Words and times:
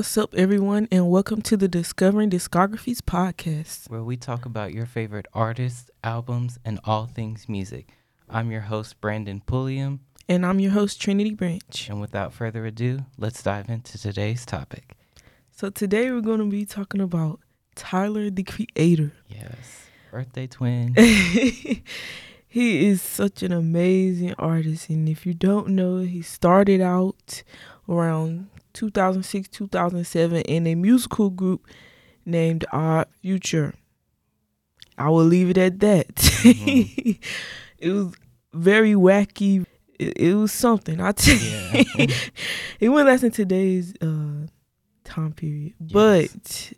What's 0.00 0.16
up, 0.16 0.34
everyone, 0.34 0.88
and 0.90 1.10
welcome 1.10 1.42
to 1.42 1.58
the 1.58 1.68
Discovering 1.68 2.30
Discographies 2.30 3.02
podcast. 3.02 3.90
where 3.90 4.02
we 4.02 4.16
talk 4.16 4.46
about 4.46 4.72
your 4.72 4.86
favorite 4.86 5.26
artists, 5.34 5.90
albums, 6.02 6.58
and 6.64 6.80
all 6.84 7.04
things 7.04 7.50
music. 7.50 7.90
I'm 8.26 8.50
your 8.50 8.62
host, 8.62 8.98
Brandon 9.02 9.42
Pulliam, 9.44 10.00
And 10.26 10.46
I'm 10.46 10.58
your 10.58 10.70
host, 10.70 11.02
Trinity 11.02 11.34
Branch. 11.34 11.86
and 11.90 12.00
without 12.00 12.32
further 12.32 12.64
ado, 12.64 13.04
let's 13.18 13.42
dive 13.42 13.68
into 13.68 13.98
today's 13.98 14.46
topic. 14.46 14.96
So, 15.50 15.68
today 15.68 16.10
we're 16.10 16.22
going 16.22 16.38
to 16.40 16.46
be 16.46 16.64
talking 16.64 17.02
about 17.02 17.40
Tyler 17.74 18.30
the 18.30 18.44
Creator. 18.44 19.12
Yes, 19.28 19.86
birthday 20.10 20.46
twin. 20.46 20.94
he 20.94 21.82
is 22.88 23.02
such 23.02 23.42
an 23.42 23.52
amazing 23.52 24.32
artist, 24.38 24.88
and 24.88 25.10
if 25.10 25.26
you 25.26 25.34
don't 25.34 25.68
know, 25.68 25.98
he 25.98 26.22
started 26.22 26.80
out 26.80 27.42
around 27.86 28.48
2006 28.72 29.48
2007 29.48 30.42
in 30.42 30.66
a 30.66 30.74
musical 30.74 31.30
group 31.30 31.66
named 32.24 32.64
Odd 32.72 33.06
Future. 33.22 33.74
I 34.98 35.08
will 35.08 35.24
leave 35.24 35.50
it 35.50 35.58
at 35.58 35.80
that. 35.80 36.14
Mhm. 36.14 37.18
it 37.78 37.90
was 37.90 38.14
very 38.52 38.92
wacky. 38.94 39.64
It, 39.98 40.16
it 40.18 40.34
was 40.34 40.52
something. 40.52 41.00
I 41.00 41.12
tell 41.12 41.36
Yeah. 41.36 41.82
you. 41.96 42.06
it 42.80 42.88
went 42.90 43.06
less 43.06 43.22
in 43.22 43.30
today's 43.30 43.94
uh, 44.02 44.46
time 45.04 45.32
period, 45.32 45.74
but 45.80 46.72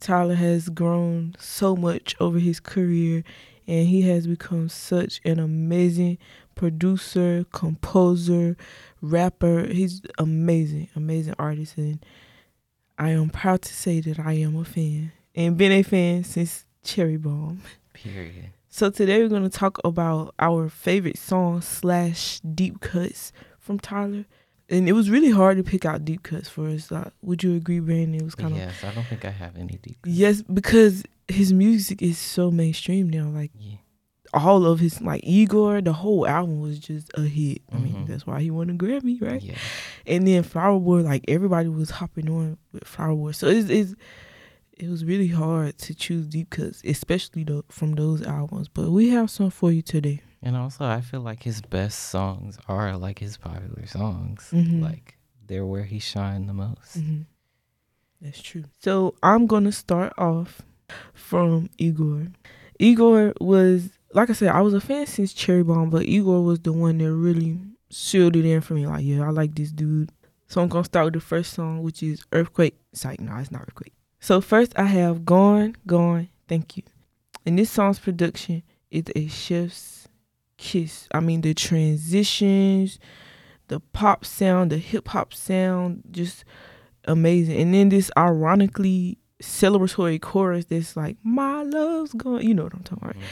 Tyler 0.00 0.34
has 0.34 0.68
grown 0.68 1.34
so 1.38 1.76
much 1.76 2.14
over 2.20 2.38
his 2.38 2.60
career, 2.60 3.22
and 3.66 3.86
he 3.88 4.02
has 4.02 4.26
become 4.26 4.68
such 4.68 5.20
an 5.24 5.38
amazing 5.38 6.18
producer, 6.54 7.44
composer, 7.52 8.56
rapper. 9.00 9.66
He's 9.66 10.02
amazing, 10.18 10.88
amazing 10.96 11.34
artist, 11.38 11.76
and 11.76 12.04
I 12.98 13.10
am 13.10 13.30
proud 13.30 13.62
to 13.62 13.72
say 13.74 14.00
that 14.00 14.18
I 14.18 14.34
am 14.34 14.56
a 14.56 14.64
fan 14.64 15.12
and 15.34 15.56
been 15.56 15.72
a 15.72 15.82
fan 15.82 16.24
since 16.24 16.64
Cherry 16.84 17.16
Bomb. 17.16 17.62
Period. 17.92 18.50
So 18.68 18.88
today 18.90 19.20
we're 19.22 19.28
gonna 19.28 19.48
talk 19.50 19.78
about 19.84 20.34
our 20.38 20.68
favorite 20.68 21.18
songs 21.18 21.66
slash 21.66 22.40
deep 22.40 22.80
cuts 22.80 23.32
from 23.58 23.78
Tyler. 23.80 24.26
And 24.68 24.88
it 24.88 24.92
was 24.92 25.10
really 25.10 25.30
hard 25.30 25.56
to 25.56 25.64
pick 25.64 25.84
out 25.84 26.04
deep 26.04 26.22
cuts 26.22 26.48
for 26.48 26.68
us. 26.68 26.92
Uh, 26.92 27.10
would 27.22 27.42
you 27.42 27.56
agree, 27.56 27.80
Brandon? 27.80 28.14
It 28.14 28.22
was 28.22 28.36
kind 28.36 28.52
of 28.52 28.58
yes, 28.58 28.84
I 28.84 28.92
don't 28.94 29.04
think 29.04 29.24
I 29.24 29.30
have 29.30 29.56
any 29.56 29.78
deep. 29.82 29.98
yes, 30.04 30.42
because 30.42 31.02
his 31.26 31.52
music 31.52 32.00
is 32.02 32.18
so 32.18 32.50
mainstream 32.52 33.10
now. 33.10 33.28
Like 33.28 33.50
Yeah. 33.58 33.78
All 34.32 34.64
of 34.66 34.78
his, 34.80 35.00
like 35.00 35.22
Igor, 35.24 35.80
the 35.80 35.92
whole 35.92 36.26
album 36.26 36.60
was 36.60 36.78
just 36.78 37.10
a 37.14 37.22
hit. 37.22 37.62
I 37.72 37.78
mean, 37.78 37.94
Mhm. 37.94 38.06
that's 38.06 38.26
why 38.26 38.40
he 38.40 38.50
won 38.50 38.70
a 38.70 38.74
Grammy, 38.74 39.20
right? 39.20 39.42
Yeah. 39.42 39.56
And 40.06 40.26
then 40.26 40.42
Flower 40.42 40.78
Boy, 40.78 41.00
like 41.00 41.24
everybody 41.28 41.68
was 41.68 41.90
hopping 41.90 42.28
on 42.30 42.56
with 42.72 42.84
Flower 42.86 43.14
Boy. 43.16 43.32
So 43.32 43.48
it's, 43.48 43.68
it's 43.68 43.94
it 44.78 44.88
was 44.88 45.04
really 45.04 45.28
hard 45.28 45.76
to 45.78 45.94
choose 45.94 46.26
deep 46.26 46.48
cuts, 46.50 46.80
especially 46.84 47.44
the, 47.44 47.62
from 47.68 47.92
those 47.96 48.22
albums. 48.22 48.68
But 48.68 48.90
we 48.90 49.10
have 49.10 49.30
some 49.30 49.50
for 49.50 49.70
you 49.70 49.82
today. 49.82 50.22
And 50.42 50.56
also, 50.56 50.86
I 50.86 51.02
feel 51.02 51.20
like 51.20 51.42
his 51.42 51.60
best 51.60 51.98
songs 52.08 52.56
are 52.66 52.96
like 52.96 53.18
his 53.18 53.36
popular 53.36 53.86
songs. 53.86 54.48
Mhm. 54.52 54.80
Like 54.80 55.18
they're 55.46 55.66
where 55.66 55.84
he 55.84 55.98
shined 55.98 56.48
the 56.48 56.54
most. 56.54 56.94
hmm 56.96 57.22
That's 58.22 58.40
true. 58.40 58.64
So 58.78 59.14
I'm 59.22 59.46
gonna 59.46 59.72
start 59.72 60.12
off 60.16 60.62
from 61.14 61.68
Igor. 61.78 62.28
Igor 62.78 63.34
was, 63.40 63.90
like 64.12 64.30
I 64.30 64.32
said, 64.32 64.48
I 64.48 64.60
was 64.60 64.74
a 64.74 64.80
fan 64.80 65.06
since 65.06 65.32
Cherry 65.32 65.62
Bomb, 65.62 65.90
but 65.90 66.04
Igor 66.04 66.42
was 66.42 66.60
the 66.60 66.72
one 66.72 66.98
that 66.98 67.12
really 67.12 67.58
sealed 67.90 68.36
it 68.36 68.44
in 68.44 68.60
for 68.60 68.74
me. 68.74 68.86
Like, 68.86 69.04
yeah, 69.04 69.22
I 69.26 69.30
like 69.30 69.54
this 69.54 69.70
dude. 69.70 70.10
So 70.48 70.60
I'm 70.60 70.68
gonna 70.68 70.84
start 70.84 71.06
with 71.06 71.14
the 71.14 71.20
first 71.20 71.52
song, 71.52 71.82
which 71.82 72.02
is 72.02 72.24
Earfquake. 72.32 72.72
It's 72.92 73.04
like, 73.04 73.20
no, 73.20 73.36
it's 73.36 73.50
not 73.52 73.66
Earfquake. 73.68 73.92
So 74.18 74.40
first 74.40 74.72
I 74.76 74.84
have 74.84 75.24
Gone, 75.24 75.76
Gone, 75.86 76.28
Thank 76.48 76.76
You. 76.76 76.82
And 77.46 77.58
this 77.58 77.70
song's 77.70 77.98
production 78.00 78.62
is 78.90 79.04
a 79.14 79.28
chef's 79.28 80.08
kiss. 80.56 81.08
I 81.12 81.20
mean 81.20 81.40
the 81.40 81.54
transitions, 81.54 82.98
the 83.68 83.80
pop 83.80 84.24
sound, 84.24 84.72
the 84.72 84.78
hip 84.78 85.08
hop 85.08 85.32
sound, 85.32 86.02
just 86.10 86.44
amazing. 87.04 87.60
And 87.60 87.72
then 87.72 87.88
this 87.88 88.10
ironically 88.16 89.18
celebratory 89.42 90.20
chorus 90.20 90.64
that's 90.66 90.96
like, 90.96 91.16
My 91.22 91.62
love's 91.62 92.12
gone. 92.12 92.42
You 92.42 92.54
know 92.54 92.64
what 92.64 92.74
I'm 92.74 92.82
talking 92.82 93.04
about. 93.04 93.16
Mhm. 93.16 93.22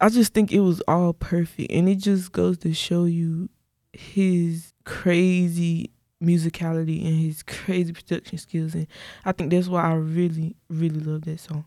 I 0.00 0.08
just 0.08 0.34
think 0.34 0.52
it 0.52 0.60
was 0.60 0.82
all 0.86 1.12
perfect. 1.12 1.70
And 1.72 1.88
it 1.88 1.96
just 1.96 2.32
goes 2.32 2.58
to 2.58 2.72
show 2.74 3.04
you 3.04 3.48
his 3.92 4.72
crazy 4.84 5.90
musicality 6.22 7.04
and 7.06 7.18
his 7.18 7.42
crazy 7.42 7.92
production 7.92 8.38
skills. 8.38 8.74
And 8.74 8.86
I 9.24 9.32
think 9.32 9.50
that's 9.50 9.68
why 9.68 9.82
I 9.82 9.94
really, 9.94 10.56
really 10.68 11.00
love 11.00 11.22
that 11.22 11.40
song. 11.40 11.64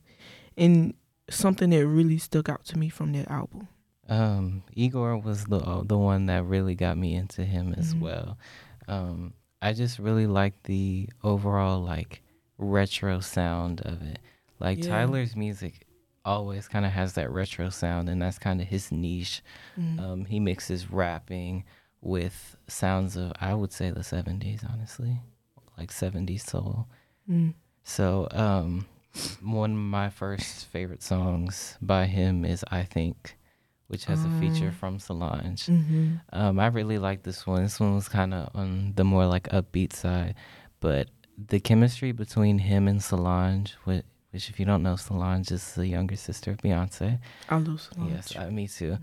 And 0.58 0.94
something 1.30 1.70
that 1.72 1.88
really 1.88 2.18
stuck 2.18 2.50
out 2.50 2.66
to 2.66 2.78
me 2.78 2.90
from 2.90 3.14
that 3.14 3.30
album. 3.32 3.68
Um, 4.08 4.64
Igor 4.74 5.18
was 5.20 5.46
the 5.46 5.58
uh, 5.58 5.84
the 5.84 5.98
one 5.98 6.26
that 6.26 6.44
really 6.44 6.74
got 6.74 6.98
me 6.98 7.14
into 7.14 7.46
him 7.46 7.76
as 7.78 7.94
Mhm. 7.94 8.00
well. 8.02 8.40
Um, 8.88 9.34
I 9.62 9.74
just 9.74 10.00
really 10.00 10.26
like 10.26 10.64
the 10.64 11.10
overall 11.24 11.80
like 11.84 12.24
retro 12.58 13.20
sound 13.20 13.82
of 13.82 14.02
it. 14.02 14.18
Like 14.60 14.80
Yeah. 14.80 14.90
Tyler's 14.90 15.36
music 15.36 15.86
always 16.36 16.68
kind 16.68 16.86
of 16.86 16.92
has 16.92 17.14
that 17.14 17.30
retro 17.32 17.70
sound, 17.70 18.10
and 18.10 18.22
that's 18.22 18.40
kind 18.40 18.62
of 18.62 18.68
his 18.68 18.92
niche. 18.92 19.42
Mm. 19.78 20.00
Um, 20.00 20.26
he 20.26 20.40
mixes 20.40 20.90
rapping 20.92 21.64
with 22.02 22.56
sounds 22.68 23.16
of 23.18 23.32
I 23.42 23.54
would 23.54 23.74
say 23.74 23.92
the 23.92 24.02
'70s, 24.04 24.64
honestly, 24.72 25.14
like 25.78 25.92
'70s 25.92 26.44
soul. 26.44 26.88
Mm. 27.30 27.54
So, 27.84 28.28
um, 28.32 28.86
one 29.42 29.72
of 29.72 29.78
my 29.78 30.10
first 30.10 30.68
favorite 30.68 31.04
songs 31.04 31.78
by 31.82 32.06
him 32.06 32.46
is 32.46 32.64
"I 32.72 32.84
Think," 32.84 33.38
which 33.88 34.06
has 34.06 34.24
a 34.26 34.30
feature 34.40 34.72
Ah. 34.74 34.80
from 34.80 35.00
Solange. 35.00 35.66
hmm 35.66 36.16
Um, 36.32 36.60
I 36.60 36.68
really 36.68 37.00
like 37.00 37.24
this 37.24 37.48
one. 37.48 37.64
This 37.64 37.80
one 37.80 37.96
was 37.96 38.08
kind 38.08 38.34
of 38.34 38.50
on 38.56 38.94
the 38.96 39.04
more 39.04 39.26
like 39.26 39.48
upbeat 39.50 39.94
side, 39.94 40.36
but 40.80 41.10
the 41.50 41.60
chemistry 41.60 42.12
between 42.12 42.60
him 42.60 42.88
and 42.88 43.02
Solange, 43.02 43.74
which, 43.86 44.06
which 44.32 44.50
if 44.50 44.60
you 44.60 44.66
don't 44.66 44.84
know, 44.84 44.96
Solange 44.96 45.52
is 45.52 45.74
the 45.76 45.88
younger 45.88 46.16
sister 46.16 46.52
of 46.52 46.58
Beyonce. 46.58 47.20
I 47.50 47.58
love 47.58 47.82
Solange. 47.82 48.12
Yes, 48.12 48.36
uh, 48.36 48.50
me 48.52 48.68
too. 48.68 48.92
Mhm. 48.94 49.00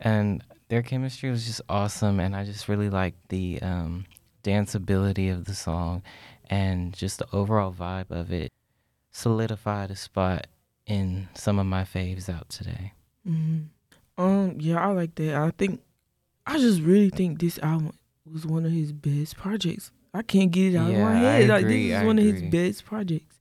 And 0.00 0.44
their 0.68 0.82
chemistry 0.82 1.30
was 1.30 1.46
just 1.46 1.60
awesome, 1.68 2.20
and 2.20 2.36
I 2.36 2.44
just 2.44 2.68
really 2.68 2.88
liked 2.90 3.28
the 3.28 3.60
um, 3.62 4.04
danceability 4.44 5.32
of 5.32 5.44
the 5.46 5.54
song, 5.54 6.02
and 6.48 6.92
just 6.94 7.18
the 7.18 7.26
overall 7.32 7.72
vibe 7.72 8.10
of 8.10 8.32
it 8.32 8.52
solidified 9.10 9.90
a 9.90 9.96
spot 9.96 10.46
in 10.86 11.28
some 11.34 11.58
of 11.58 11.66
my 11.66 11.82
faves 11.84 12.28
out 12.28 12.48
today. 12.48 12.92
hmm 13.24 13.58
Um, 14.16 14.56
yeah, 14.60 14.80
I 14.80 14.92
like 14.92 15.14
that. 15.16 15.34
I 15.34 15.50
think, 15.56 15.80
I 16.46 16.58
just 16.58 16.80
really 16.80 17.10
think 17.10 17.38
this 17.40 17.58
album 17.60 17.92
was 18.30 18.44
one 18.46 18.64
of 18.64 18.72
his 18.72 18.92
best 18.92 19.36
projects. 19.36 19.90
I 20.14 20.22
can't 20.22 20.50
get 20.50 20.74
it 20.74 20.76
out 20.76 20.90
of 20.90 20.96
Yeah, 20.96 21.04
my 21.04 21.14
I 21.14 21.18
head. 21.40 21.48
like 21.50 21.62
agree, 21.62 21.88
this 21.88 21.96
is 21.96 22.02
I 22.02 22.06
one 22.06 22.18
of 22.18 22.24
his 22.24 22.42
best 22.42 22.84
projects. 22.84 23.38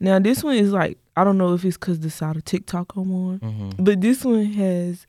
Now 0.00 0.18
this 0.18 0.42
one 0.44 0.56
is 0.56 0.72
like 0.72 0.98
I 1.16 1.24
don't 1.24 1.38
know 1.38 1.54
if 1.54 1.64
it's 1.64 1.76
cause 1.76 1.98
the 2.00 2.10
side 2.10 2.36
of 2.36 2.44
TikTok 2.44 2.94
I'm 2.96 3.12
on, 3.12 3.38
Mm-hmm. 3.40 3.82
but 3.84 4.00
this 4.00 4.24
one 4.24 4.44
has 4.52 5.06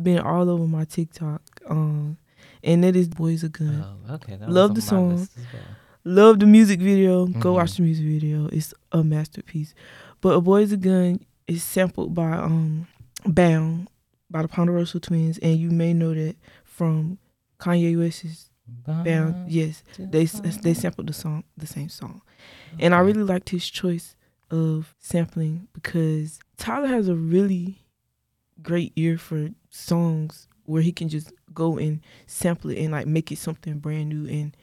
been 0.00 0.20
all 0.20 0.48
over 0.48 0.66
my 0.68 0.84
TikTok. 0.84 1.42
Um, 1.68 2.16
and 2.62 2.84
that 2.84 2.94
is 2.96 3.08
"Boy's 3.08 3.42
a 3.44 3.48
Gun." 3.48 3.84
Oh, 4.08 4.14
okay. 4.14 4.38
Love 4.46 4.74
the 4.74 4.80
song. 4.80 5.16
well. 5.16 5.26
Love 6.04 6.38
the 6.40 6.46
music 6.46 6.80
video. 6.80 7.26
Go 7.26 7.52
Mhm. 7.52 7.54
watch 7.56 7.76
the 7.76 7.82
music 7.82 8.06
video. 8.06 8.46
It's 8.52 8.72
a 8.92 9.02
masterpiece. 9.04 9.74
But 10.20 10.30
A 10.30 10.40
Boy's 10.40 10.72
a 10.72 10.76
Gun 10.76 11.20
is 11.46 11.62
sampled 11.62 12.14
by 12.14 12.32
um 12.32 12.86
Bound 13.26 13.88
by 14.30 14.42
the 14.42 14.48
Ponderosa 14.48 15.00
Twins, 15.00 15.38
and 15.38 15.58
you 15.58 15.70
may 15.70 15.92
know 15.92 16.14
that 16.14 16.36
from 16.64 17.18
Kanye 17.58 17.98
West's 17.98 18.50
Bound. 18.86 19.50
Yes, 19.50 19.82
they 19.98 20.24
they 20.26 20.74
sampled 20.74 21.08
the 21.08 21.12
song, 21.12 21.42
the 21.56 21.66
same 21.66 21.88
song, 21.88 22.22
and 22.78 22.94
I 22.94 23.00
really 23.00 23.22
liked 23.24 23.48
his 23.50 23.68
choice 23.68 24.14
of 24.50 24.94
sampling 24.98 25.68
because 25.72 26.40
Tyler 26.56 26.88
has 26.88 27.08
a 27.08 27.14
really 27.14 27.84
great 28.62 28.92
ear 28.96 29.18
for 29.18 29.50
songs 29.70 30.48
where 30.64 30.82
he 30.82 30.92
can 30.92 31.08
just 31.08 31.32
go 31.54 31.78
and 31.78 32.00
sample 32.26 32.70
it 32.70 32.78
and 32.78 32.92
like 32.92 33.06
make 33.06 33.32
it 33.32 33.38
something 33.38 33.78
brand 33.78 34.08
new 34.10 34.26
and 34.28 34.56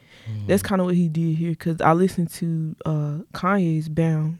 that's 0.46 0.62
Mhm. 0.62 0.66
kind 0.66 0.80
of 0.80 0.86
what 0.86 0.94
he 0.94 1.08
did 1.08 1.36
here 1.36 1.50
because 1.50 1.80
I 1.80 1.92
listened 1.92 2.30
to 2.32 2.76
uh, 2.84 3.18
Kanye's 3.34 3.88
Bound, 3.88 4.38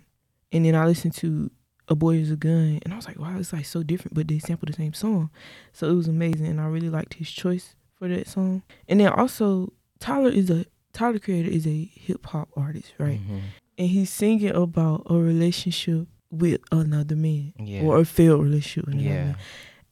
and 0.53 0.65
then 0.65 0.75
I 0.75 0.87
listened 0.87 1.15
to 1.15 1.51
A 1.89 1.95
Boy 1.95 2.17
Is 2.17 2.31
a 2.31 2.37
Gun, 2.37 2.81
and 2.85 2.93
I 2.93 2.97
was 2.97 3.07
like, 3.07 3.19
wow, 3.19 3.37
it's 3.39 3.53
like 3.53 3.67
so 3.67 3.83
different, 3.83 4.15
but 4.15 4.27
they 4.29 4.39
sampled 4.39 4.71
the 4.71 4.73
same 4.77 4.93
song, 4.95 5.31
so 5.73 5.91
it 5.91 5.95
was 5.95 6.09
amazing, 6.09 6.47
and 6.47 6.61
I 6.61 6.67
really 6.67 6.89
liked 6.91 7.15
his 7.15 7.31
choice 7.31 7.75
for 7.95 8.09
that 8.09 8.27
song. 8.29 8.63
And 8.89 9.01
then 9.01 9.09
also 9.09 9.73
Tyler 9.99 10.31
is 10.31 10.51
a 10.51 10.67
Tyler 10.93 11.19
Creator 11.19 11.51
is 11.51 11.67
a 11.67 11.85
hip 11.95 12.25
hop 12.27 12.49
artist, 12.57 12.95
right? 12.99 13.21
Mhm. 13.21 13.41
And 13.79 13.89
he's 13.89 14.11
singing 14.11 14.55
about 14.55 15.03
a 15.07 15.15
relationship 15.15 16.09
with 16.31 16.61
another 16.73 17.17
man 17.17 17.53
Yeah. 17.59 17.83
or 17.83 17.99
a 17.99 18.05
failed 18.05 18.43
relationship. 18.43 18.87
With 18.87 18.97
yeah. 18.97 19.25
man. 19.25 19.37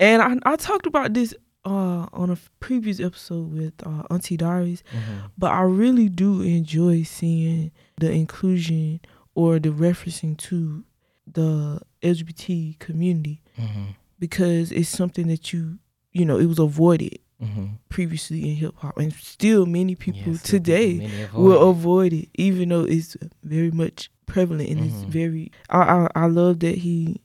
And 0.01 0.23
I, 0.45 0.53
I 0.53 0.57
talked 0.57 0.87
about 0.87 1.15
this 1.15 1.35
uh 1.67 2.07
on 2.13 2.29
a 2.31 2.37
previous 2.61 3.01
episode 3.01 3.51
with 3.53 3.73
uh, 3.87 4.03
Auntie 4.11 4.37
Diaries, 4.37 4.83
Mhm. 4.93 5.31
but 5.39 5.51
I 5.53 5.63
really 5.63 6.09
do 6.11 6.43
enjoy 6.43 7.05
seeing 7.05 7.71
the 7.99 8.11
inclusion 8.11 9.01
or 9.35 9.59
the 9.59 9.71
referencing 9.71 10.37
to 10.39 10.85
the 11.33 11.81
LGBT 12.03 12.77
community 12.79 13.41
Mhm. 13.59 13.95
because 14.19 14.73
it's 14.73 14.91
something 14.91 15.27
that 15.29 15.53
you 15.55 15.79
you 16.13 16.25
know 16.27 16.39
it 16.39 16.47
was 16.47 16.59
avoided 16.59 17.19
Mhm. 17.45 17.79
previously 17.89 18.49
in 18.51 18.57
hip 18.57 18.75
hop 18.77 18.97
and 18.99 19.13
still 19.13 19.67
many 19.67 19.95
people 19.95 20.37
today 20.39 20.99
many 20.99 21.23
avoid 21.23 21.43
will 21.45 21.63
it. 21.69 21.71
avoid 21.71 22.13
it 22.13 22.29
even 22.35 22.69
though 22.71 22.85
it's 22.85 23.17
very 23.43 23.71
much 23.71 24.11
prevalent 24.27 24.69
and 24.71 24.81
it's 24.81 25.05
Mhm. 25.05 25.09
very 25.09 25.53
I, 25.71 25.81
I 25.81 26.09
I 26.25 26.27
love 26.27 26.59
that 26.61 26.79
he 26.79 27.21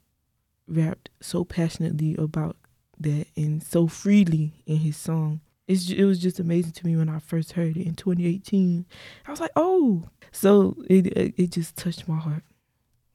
rapped 0.67 1.09
so 1.21 1.43
passionately 1.43 2.15
about 2.17 2.55
that 2.99 3.27
and 3.35 3.63
so 3.63 3.87
freely 3.87 4.61
in 4.65 4.77
his 4.77 4.97
song. 4.97 5.41
It's 5.67 5.89
it 5.89 6.03
was 6.03 6.19
just 6.19 6.39
amazing 6.39 6.73
to 6.73 6.85
me 6.85 6.95
when 6.95 7.09
I 7.09 7.19
first 7.19 7.53
heard 7.53 7.77
it 7.77 7.85
in 7.87 7.95
2018. 7.95 8.85
I 9.27 9.31
was 9.31 9.39
like, 9.39 9.51
"Oh." 9.55 10.09
So 10.31 10.75
it 10.89 11.07
it, 11.37 11.51
just 11.51 11.75
touched 11.75 12.07
my 12.07 12.17
heart. 12.17 12.43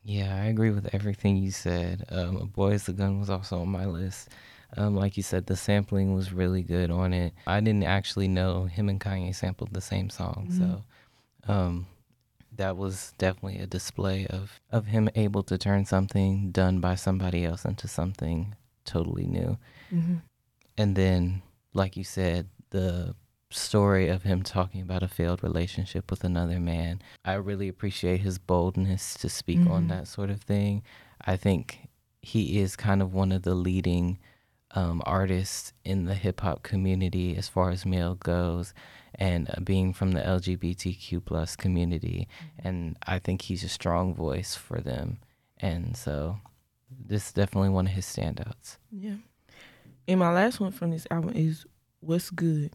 Yeah, 0.02 0.34
I 0.34 0.46
agree 0.46 0.70
with 0.70 0.88
everything 0.94 1.36
you 1.36 1.50
said. 1.50 2.04
Um, 2.10 2.36
A 2.36 2.46
Boy 2.46 2.72
is 2.72 2.84
the 2.86 2.92
Gun 2.92 3.18
was 3.20 3.30
also 3.30 3.60
on 3.60 3.68
my 3.68 3.86
list. 3.86 4.28
Um, 4.76 4.96
like 4.96 5.16
you 5.16 5.22
said, 5.22 5.46
the 5.46 5.56
sampling 5.56 6.14
was 6.14 6.32
really 6.32 6.62
good 6.62 6.90
on 6.90 7.12
it. 7.12 7.32
I 7.46 7.60
didn't 7.60 7.84
actually 7.84 8.28
know 8.28 8.64
him 8.64 8.88
and 8.88 9.00
Kanye 9.00 9.34
sampled 9.34 9.72
the 9.72 9.80
same 9.80 10.10
song, 10.10 10.48
Mhm. 10.50 10.58
so 10.58 10.84
um, 11.52 11.86
that 12.56 12.76
was 12.76 13.12
definitely 13.18 13.58
a 13.58 13.66
display 13.66 14.26
of 14.26 14.60
of 14.70 14.86
him 14.86 15.08
able 15.14 15.42
to 15.44 15.58
turn 15.58 15.84
something 15.84 16.50
done 16.50 16.80
by 16.80 16.94
somebody 16.94 17.44
else 17.44 17.64
into 17.64 17.86
something 17.88 18.54
totally 18.84 19.26
new. 19.26 19.58
hmm 19.90 20.16
And 20.76 20.96
then, 20.96 21.42
like 21.72 21.96
you 21.96 22.04
said, 22.04 22.48
the 22.70 23.14
story 23.50 24.08
of 24.08 24.24
him 24.24 24.42
talking 24.42 24.80
about 24.82 25.02
a 25.04 25.08
failed 25.08 25.42
relationship 25.44 26.10
with 26.10 26.24
another 26.24 26.58
man. 26.58 27.00
I 27.24 27.34
really 27.34 27.68
appreciate 27.68 28.20
his 28.20 28.38
boldness 28.38 29.14
to 29.14 29.28
speak 29.28 29.60
on 29.60 29.84
Mhm. 29.84 29.88
that 29.90 30.08
sort 30.08 30.30
of 30.30 30.40
thing. 30.40 30.82
I 31.20 31.36
think 31.36 31.88
he 32.22 32.58
is 32.58 32.74
kind 32.74 33.00
of 33.02 33.14
one 33.14 33.30
of 33.30 33.42
the 33.42 33.54
leading 33.54 34.18
um, 34.74 35.02
artists 35.06 35.72
in 35.84 36.04
the 36.04 36.14
hip 36.14 36.40
hop 36.40 36.62
community 36.62 37.36
as 37.36 37.48
far 37.48 37.70
as 37.70 37.86
male 37.86 38.14
goes, 38.16 38.74
and 39.14 39.48
uh, 39.50 39.60
being 39.60 39.92
from 39.92 40.12
the 40.12 40.20
LGBTQ 40.20 41.24
plus 41.24 41.56
community. 41.56 42.28
And 42.58 42.96
I 43.06 43.18
think 43.18 43.42
he's 43.42 43.62
a 43.64 43.68
strong 43.68 44.14
voice 44.14 44.54
for 44.56 44.80
them. 44.80 45.18
And 45.58 45.96
so, 45.96 46.38
this 46.90 47.26
is 47.28 47.32
definitely 47.32 47.70
one 47.70 47.86
of 47.86 47.92
his 47.92 48.04
standouts. 48.06 48.78
Yeah. 48.90 49.16
And 50.08 50.20
my 50.20 50.32
last 50.32 50.60
one 50.60 50.72
from 50.72 50.90
this 50.90 51.06
album 51.10 51.32
is 51.34 51.64
What's 52.00 52.30
Good. 52.30 52.72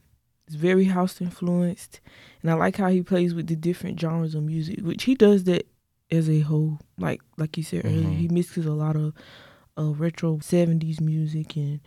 It's 0.48 0.56
very 0.56 0.86
house 0.86 1.22
influenced, 1.22 2.00
and 2.42 2.50
I 2.50 2.56
like 2.56 2.78
how 2.78 2.88
he 2.88 3.04
plays 3.04 3.36
with 3.36 3.46
the 3.46 3.56
different 3.56 4.00
genres 4.00 4.34
of 4.34 4.42
music, 4.44 4.80
which 4.82 5.04
he 5.04 5.14
does 5.14 5.44
that 5.44 5.68
as 6.10 6.28
a 6.28 6.40
whole. 6.40 6.80
Like 6.98 7.22
like 7.38 7.56
you 7.56 7.62
said 7.62 7.86
earlier, 7.86 8.08
Mhm. 8.08 8.18
he 8.18 8.28
mixes 8.30 8.66
a 8.66 8.72
lot 8.74 8.96
of 8.96 9.14
uh, 9.80 9.92
retro 9.94 10.38
'70s 10.38 11.00
music 11.02 11.56
and 11.56 11.80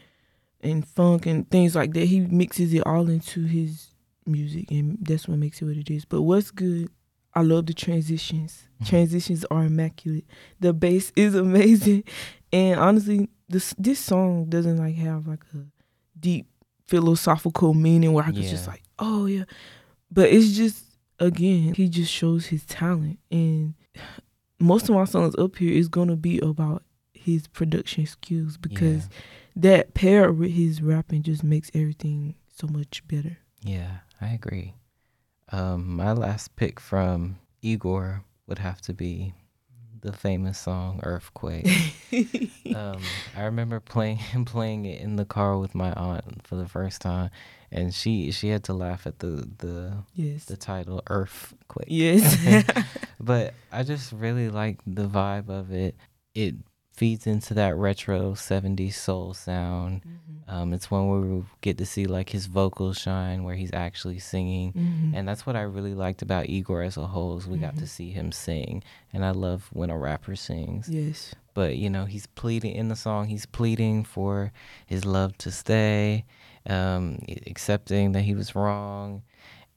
and 0.61 0.87
funk 0.87 1.27
and 1.27 1.49
things 1.51 1.75
like 1.75 1.93
that. 1.95 2.07
He 2.07 2.21
mixes 2.21 2.73
it 2.73 2.87
all 2.87 3.09
into 3.11 3.45
his 3.45 3.89
music, 4.27 4.71
and 4.71 4.99
that's 5.01 5.29
what 5.29 5.39
makes 5.39 5.61
it 5.61 5.65
what 5.67 5.77
it 5.77 5.91
is. 5.91 6.05
But 6.05 6.23
what's 6.23 6.51
good? 6.51 6.89
I 7.35 7.43
love 7.43 7.67
the 7.67 7.75
transitions. 7.75 8.69
Mhm. 8.83 8.87
Transitions 8.89 9.45
are 9.51 9.65
immaculate. 9.65 10.27
The 10.61 10.73
bass 10.73 11.13
is 11.17 11.35
amazing, 11.47 12.05
and 12.53 12.79
honestly, 12.81 13.29
this 13.49 13.75
this 13.79 13.99
song 13.99 14.47
doesn't 14.47 14.77
like 14.79 14.95
have 14.97 15.27
like 15.27 15.45
a 15.55 15.65
deep 16.19 16.47
philosophical 16.87 17.73
meaning 17.75 18.13
where 18.13 18.25
I 18.25 18.33
could 18.33 18.43
just 18.51 18.67
like, 18.67 18.83
oh 18.99 19.27
yeah, 19.27 19.45
but 20.11 20.29
it's 20.31 20.53
just 20.53 20.85
again 21.19 21.75
he 21.75 21.89
just 21.89 22.13
shows 22.13 22.47
his 22.47 22.65
talent, 22.67 23.19
and 23.31 23.75
most 24.61 24.89
of 24.89 24.95
my 24.95 25.05
songs 25.05 25.35
up 25.37 25.57
here 25.57 25.73
is 25.73 25.89
gonna 25.89 26.17
be 26.17 26.39
about 26.39 26.83
his 27.23 27.49
production 27.49 28.07
skills 28.07 28.57
because 28.57 29.09
that 29.57 29.95
paired 29.95 30.39
with 30.39 30.53
his 30.53 30.83
rapping 30.83 31.23
just 31.23 31.43
makes 31.43 31.71
everything 31.75 32.35
so 32.49 32.67
much 32.67 33.07
better. 33.09 33.39
Yeah, 33.63 33.99
I 34.21 34.29
agree. 34.29 34.75
Um, 35.51 35.97
my 35.97 36.13
last 36.13 36.57
pick 36.57 36.81
from 36.81 37.39
Igor 37.61 38.25
would 38.47 38.59
have 38.59 38.81
to 38.83 38.95
be 38.95 39.35
the 40.01 40.13
famous 40.13 40.59
song 40.59 41.01
"Earfquake." 41.05 41.67
um, 42.77 43.01
I 43.37 43.45
remember 43.45 43.81
playing 43.81 44.19
playing 44.47 44.85
it 44.85 45.01
in 45.01 45.17
the 45.17 45.25
car 45.25 45.59
with 45.59 45.75
my 45.75 45.93
aunt 45.93 46.47
for 46.47 46.57
the 46.57 46.69
first 46.69 47.01
time, 47.01 47.31
and 47.71 47.95
she 47.95 48.31
she 48.31 48.49
had 48.49 48.65
to 48.65 48.75
laugh 48.75 49.07
at 49.07 49.21
the 49.21 49.49
the 49.59 50.05
yes. 50.15 50.45
the 50.45 50.57
title 50.57 51.03
"Earfquake." 51.07 51.87
Yes. 51.87 52.65
but 53.21 53.55
I 53.71 53.83
just 53.85 54.13
really 54.13 54.49
like 54.49 54.81
the 54.87 55.07
vibe 55.07 55.49
of 55.49 55.73
it. 55.73 55.97
It 56.35 56.57
feeds 56.93 57.27
into 57.27 57.55
that 57.55 57.75
retro 57.77 58.35
70s 58.35 58.97
soul 58.97 59.35
sound. 59.35 60.03
Um, 60.49 60.73
it's 60.75 60.91
one 60.91 61.09
where 61.09 61.21
we 61.21 61.43
get 61.63 61.79
to 61.79 61.87
see 61.87 62.05
like 62.07 62.31
his 62.31 62.47
vocals 62.47 62.99
shine, 62.99 63.45
where 63.45 63.55
he's 63.55 63.73
actually 63.73 64.19
singing, 64.19 64.73
Mhm. 64.75 65.13
and 65.15 65.27
that's 65.27 65.47
what 65.47 65.57
I 65.57 65.63
really 65.63 65.95
liked 65.95 66.21
about 66.21 66.49
Igor 66.51 66.83
as 66.83 66.97
a 66.97 67.07
whole 67.07 67.39
is 67.39 67.47
we 67.47 67.59
got 67.59 67.77
to 67.77 67.85
Mhm. 67.85 67.89
see 67.89 68.11
him 68.11 68.33
sing, 68.33 68.83
and 69.13 69.25
I 69.25 69.31
love 69.31 69.71
when 69.73 69.89
a 69.91 69.97
rapper 69.97 70.37
sings. 70.37 70.89
yes. 70.89 71.35
But 71.55 71.77
you 71.77 71.89
know, 71.91 72.05
he's 72.07 72.27
pleading 72.27 72.75
in 72.75 72.89
the 72.89 72.97
song. 72.97 73.29
He's 73.29 73.47
pleading 73.47 74.05
for 74.05 74.53
his 74.87 75.05
love 75.05 75.37
to 75.39 75.51
stay, 75.51 76.25
um, 76.67 77.19
accepting 77.47 78.13
that 78.13 78.23
he 78.23 78.35
was 78.35 78.55
wrong, 78.55 79.23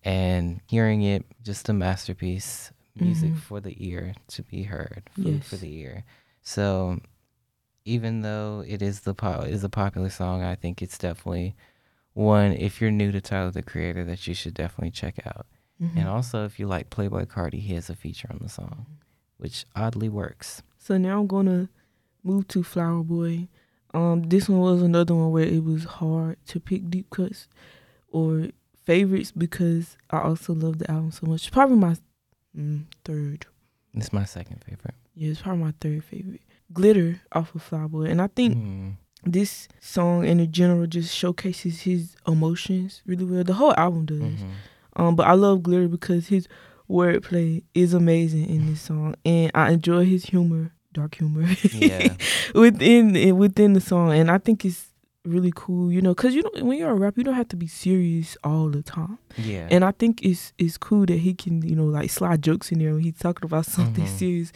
and 0.03 0.61
hearing 0.68 1.01
it 1.03 1.25
just 1.44 1.69
a 1.69 1.73
masterpiece. 1.73 2.71
Music 2.97 3.31
Mhm. 3.33 3.38
for 3.38 3.59
the 3.59 3.75
ear 3.85 4.13
to 4.29 4.41
be 4.44 4.63
heard, 4.63 5.03
food 5.13 5.44
for 5.44 5.57
the 5.57 5.73
ear. 5.79 6.06
So, 6.45 7.00
even 7.86 8.21
though 8.21 8.63
it 8.65 8.81
is 8.81 9.01
the 9.01 9.15
po- 9.15 9.42
is 9.42 9.63
a 9.63 9.69
popular 9.69 10.09
song, 10.09 10.44
I 10.44 10.56
think 10.56 10.81
it's 10.81 10.97
definitely 10.97 11.56
one 12.13 12.53
if 12.53 12.80
you're 12.80 12.92
new 12.92 13.12
to 13.12 13.19
Tyler 13.19 13.51
the 13.51 13.63
Creator 13.63 14.06
that 14.06 14.25
you 14.27 14.33
should 14.36 14.53
definitely 14.53 14.92
check 14.92 15.19
out. 15.25 15.47
Mhm. 15.81 15.97
And 15.97 16.07
also, 16.07 16.45
if 16.45 16.59
you 16.59 16.68
like 16.68 16.92
Playboi 16.92 17.25
Carti, 17.25 17.59
he 17.59 17.73
has 17.73 17.90
a 17.90 17.95
feature 17.95 18.28
on 18.31 18.40
the 18.42 18.47
song, 18.47 18.85
which 19.37 19.66
oddly 19.75 20.07
works. 20.07 20.61
So 20.78 20.97
now 20.97 21.19
I'm 21.19 21.28
gonna 21.28 21.68
move 22.23 22.47
to 22.49 22.61
Flower 22.64 23.04
Boy. 23.04 23.47
Um, 23.94 24.23
this 24.23 24.47
one 24.47 24.59
was 24.59 24.83
another 24.83 25.16
one 25.16 25.31
where 25.31 25.45
it 25.45 25.64
was 25.64 25.83
hard 25.85 26.37
to 26.47 26.59
pick 26.59 26.90
deep 26.92 27.09
cuts 27.09 27.47
or 28.09 28.49
favorites 28.83 29.31
because 29.31 29.97
I 30.11 30.19
also 30.19 30.54
love 30.54 30.78
the 30.78 30.90
album 30.92 31.11
so 31.11 31.25
much. 31.25 31.52
Probably 31.52 31.78
my 31.78 31.95
mm, 32.56 32.85
third. 33.04 33.47
It's 33.95 34.14
my 34.14 34.25
second 34.25 34.64
favorite. 34.64 34.95
Yeah, 35.16 35.31
it's 35.31 35.42
probably 35.42 35.64
my 35.64 35.74
third 35.80 36.04
favorite. 36.04 36.42
Glitter 36.74 37.22
off 37.31 37.56
of 37.56 37.62
Flower 37.62 37.88
Boy, 37.88 38.06
and 38.06 38.22
I 38.22 38.28
think 38.28 38.56
Mm. 38.57 38.94
this 39.24 39.68
song 39.80 40.26
in 40.26 40.52
general 40.52 40.88
just 40.88 41.16
showcases 41.16 41.81
his 41.81 42.16
emotions 42.28 43.02
really 43.06 43.26
well. 43.26 43.44
The 43.44 43.54
whole 43.54 43.74
album 43.78 44.06
does. 44.06 44.19
Mhm. 44.19 44.50
Um, 44.98 45.16
but 45.16 45.28
I 45.28 45.34
love 45.34 45.64
Glitter 45.64 45.88
because 45.88 46.28
his 46.28 46.48
wordplay 46.90 47.64
is 47.74 47.94
amazing 47.94 48.50
in 48.50 48.68
this 48.68 48.81
song, 48.81 49.16
and 49.26 49.52
I 49.54 49.72
enjoy 49.72 50.06
his 50.06 50.26
humor, 50.26 50.72
dark 50.94 51.16
humor, 51.16 51.45
Yeah. 51.74 52.16
within 52.54 53.36
within 53.38 53.74
the 53.74 53.81
song, 53.81 54.12
and 54.14 54.30
I 54.31 54.38
think 54.38 54.66
it's 54.66 54.88
really 55.24 55.52
cool, 55.56 55.92
you 55.92 56.02
know, 56.02 56.14
because 56.14 56.36
you 56.36 56.44
know 56.44 56.66
when 56.66 56.78
you're 56.78 56.92
a 56.92 56.95
rapper, 56.95 57.19
you 57.19 57.24
don't 57.24 57.34
have 57.34 57.48
to 57.50 57.56
be 57.57 57.68
serious 57.68 58.38
all 58.44 58.69
the 58.69 58.84
time, 58.84 59.18
Yeah. 59.38 59.68
and 59.72 59.84
I 59.84 59.92
think 59.92 60.22
it's 60.24 60.54
it's 60.57 60.78
cool 60.78 61.06
that 61.07 61.18
he 61.19 61.34
can, 61.34 61.62
you 61.68 61.76
know, 61.76 61.86
like 61.86 62.10
slide 62.12 62.42
jokes 62.42 62.72
in 62.72 62.80
there 62.80 62.94
when 62.94 63.04
he's 63.04 63.18
talking 63.18 63.45
about 63.45 63.66
something 63.66 64.06
Mhm. 64.06 64.18
serious, 64.18 64.52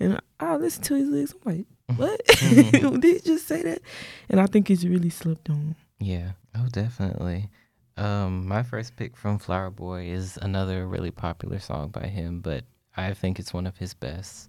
and 0.00 0.20
I 0.40 0.56
listen 0.56 0.82
to 0.84 0.94
his 0.94 1.08
lyrics, 1.08 1.34
I'm 1.46 1.52
like, 1.56 1.66
what 1.98 2.20
Mhm. 2.26 3.00
did 3.00 3.14
he 3.14 3.20
just 3.20 3.46
say 3.48 3.62
that? 3.62 3.80
And 4.28 4.40
I 4.40 4.46
think 4.46 4.70
it's 4.70 4.84
really 4.84 5.10
slept 5.10 5.48
on. 5.50 5.74
Yeah. 5.98 6.32
Oh, 6.56 6.68
definitely. 6.70 7.50
Um, 7.96 8.46
my 8.46 8.62
first 8.62 8.94
pick 8.96 9.16
from 9.16 9.38
Flower 9.38 9.70
Boy 9.70 10.04
is 10.10 10.38
another 10.40 10.86
really 10.86 11.10
popular 11.10 11.58
song 11.58 11.88
by 11.88 12.06
him, 12.06 12.40
but 12.40 12.64
I 12.96 13.12
think 13.14 13.38
it's 13.38 13.52
one 13.52 13.66
of 13.66 13.76
his 13.78 13.94
best. 13.94 14.48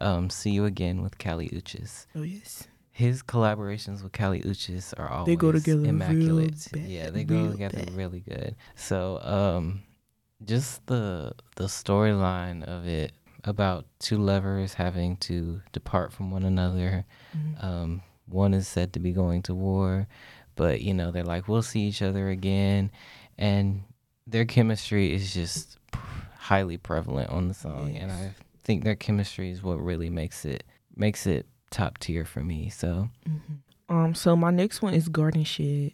Um, 0.00 0.30
See 0.30 0.50
You 0.50 0.64
Again 0.64 1.02
with 1.02 1.18
Kali 1.18 1.48
Uchis. 1.48 2.06
Oh 2.14 2.22
yes. 2.22 2.68
His 2.92 3.22
collaborations 3.24 4.02
with 4.04 4.12
Kali 4.12 4.40
Uchis 4.42 4.94
are 4.98 5.08
always 5.10 5.26
They 5.26 5.36
go 5.36 5.50
together 5.50 5.84
immaculate. 5.84 6.68
bad, 6.72 6.82
yeah, 6.82 7.10
they 7.10 7.24
go 7.24 7.50
together 7.50 7.78
bad. 7.78 7.94
really 7.94 8.20
good. 8.20 8.54
So, 8.76 9.18
um, 9.22 9.82
just 10.44 10.86
the 10.86 11.32
the 11.56 11.64
storyline 11.64 12.62
of 12.64 12.86
it 12.86 13.12
about 13.44 13.86
two 13.98 14.18
lovers 14.18 14.74
having 14.74 15.16
to 15.18 15.60
depart 15.72 16.12
from 16.12 16.30
one 16.30 16.42
another. 16.44 17.04
Mhm. 17.36 17.62
Um, 17.64 18.02
one 18.26 18.54
is 18.54 18.66
said 18.66 18.92
to 18.94 19.00
be 19.00 19.12
going 19.12 19.42
to 19.42 19.54
war, 19.54 20.06
but 20.56 20.80
you 20.80 20.94
know 20.94 21.10
they're 21.10 21.24
like, 21.24 21.46
we'll 21.46 21.62
see 21.62 21.82
each 21.82 22.00
other 22.02 22.28
again, 22.30 22.90
and 23.38 23.82
their 24.26 24.44
chemistry 24.46 25.12
is 25.12 25.34
just 25.34 25.78
highly 26.38 26.78
prevalent 26.78 27.30
on 27.30 27.48
the 27.48 27.54
song, 27.54 27.96
and 27.96 28.10
I 28.10 28.30
think 28.62 28.82
their 28.84 28.94
chemistry 28.96 29.50
is 29.50 29.62
what 29.62 29.76
really 29.82 30.08
makes 30.10 30.44
it 30.44 30.64
makes 30.96 31.26
it 31.26 31.46
top 31.70 31.98
tier 31.98 32.24
for 32.24 32.42
me. 32.42 32.70
So 32.70 33.10
Mhm. 33.28 33.58
Um, 33.90 34.14
so 34.14 34.34
my 34.34 34.50
next 34.50 34.80
one 34.80 34.94
is 34.94 35.08
Garden 35.10 35.44
Shed, 35.44 35.92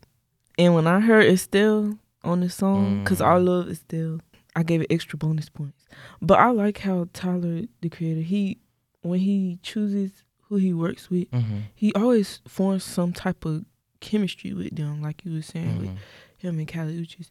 And 0.59 0.75
when 0.75 0.87
I 0.87 1.01
heard 1.01 1.25
Estelle 1.27 1.99
on 2.23 2.41
the 2.41 2.51
song, 2.51 3.03
because 3.03 3.21
I 3.21 3.37
love 3.39 3.69
Estelle, 3.69 4.21
I 4.55 4.63
gave 4.63 4.83
it 4.83 4.89
extra 4.91 5.17
bonus 5.19 5.49
points. 5.49 5.80
But 6.23 6.39
I 6.39 6.51
like 6.51 6.79
how 6.79 7.09
Tyler, 7.13 7.63
the 7.81 7.89
creator, 7.89 8.21
he 8.23 8.59
when 9.03 9.21
he 9.21 9.59
chooses 9.63 10.25
who 10.49 10.57
he 10.57 10.73
works 10.75 11.09
with, 11.11 11.31
Mm-hmm. 11.31 11.59
he 11.75 11.93
always 11.95 12.41
forms 12.47 12.85
some 12.85 13.13
type 13.13 13.45
of 13.45 13.65
chemistry 14.01 14.53
with 14.53 14.75
them, 14.77 15.01
like 15.03 15.25
you 15.25 15.33
were 15.35 15.43
saying 15.43 15.79
with 15.79 15.89
Mhm. 15.91 15.97
him 16.39 16.59
and 16.59 16.69
Kali 16.69 17.01
Uchis. 17.01 17.29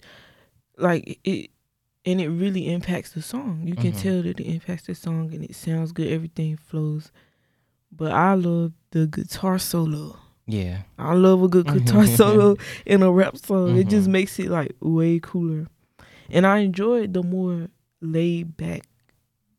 Like 0.78 1.20
it, 1.24 1.50
and 2.06 2.22
it 2.22 2.30
really 2.30 2.72
impacts 2.72 3.12
the 3.12 3.22
song. 3.22 3.64
You 3.68 3.76
can 3.76 3.92
Mhm. 3.92 4.02
tell 4.02 4.22
that 4.24 4.40
it 4.40 4.46
impacts 4.46 4.88
the 4.88 4.96
song, 4.96 5.34
and 5.34 5.44
it 5.44 5.54
sounds 5.56 5.92
good. 5.92 6.08
Everything 6.08 6.56
flows. 6.58 7.12
But 7.92 8.12
I 8.14 8.34
love 8.36 8.74
the 8.92 9.06
guitar 9.08 9.60
solo. 9.60 10.18
Yeah. 10.48 10.84
I 10.98 11.14
love 11.14 11.44
a 11.44 11.48
good 11.48 11.68
guitar 11.68 12.08
solo 12.08 12.56
in 12.86 13.04
a 13.04 13.12
rap 13.12 13.38
song. 13.38 13.78
It 13.78 13.88
just 13.90 14.08
Mhm. 14.08 14.12
makes 14.12 14.40
it 14.40 14.50
like 14.50 14.76
way 14.80 15.20
cooler. 15.20 15.68
And 16.30 16.46
I 16.48 16.60
enjoyed 16.60 17.14
the 17.14 17.22
more 17.24 17.68
laid 18.02 18.56
back 18.58 18.84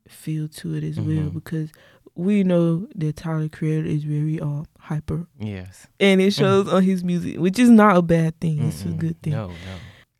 feel 0.07 0.47
to 0.47 0.73
it 0.73 0.83
as 0.83 0.97
well 0.99 1.29
Mhm. 1.29 1.33
because 1.33 1.71
we 2.15 2.43
know 2.43 2.87
that 2.95 3.15
Tyler 3.15 3.47
Creator 3.47 3.87
is 3.87 4.03
very 4.03 4.39
uh 4.39 4.63
hyper 4.79 5.27
Yes. 5.39 5.87
and 5.99 6.19
it 6.19 6.31
shows 6.33 6.67
on 6.67 6.83
his 6.83 7.03
music, 7.03 7.37
which 7.39 7.57
is 7.59 7.69
not 7.69 7.95
a 7.95 8.01
bad 8.01 8.39
thing. 8.41 8.61
It's 8.63 8.83
a 8.83 8.89
good 8.89 9.21
thing. 9.21 9.33
No, 9.33 9.47
no. 9.47 9.53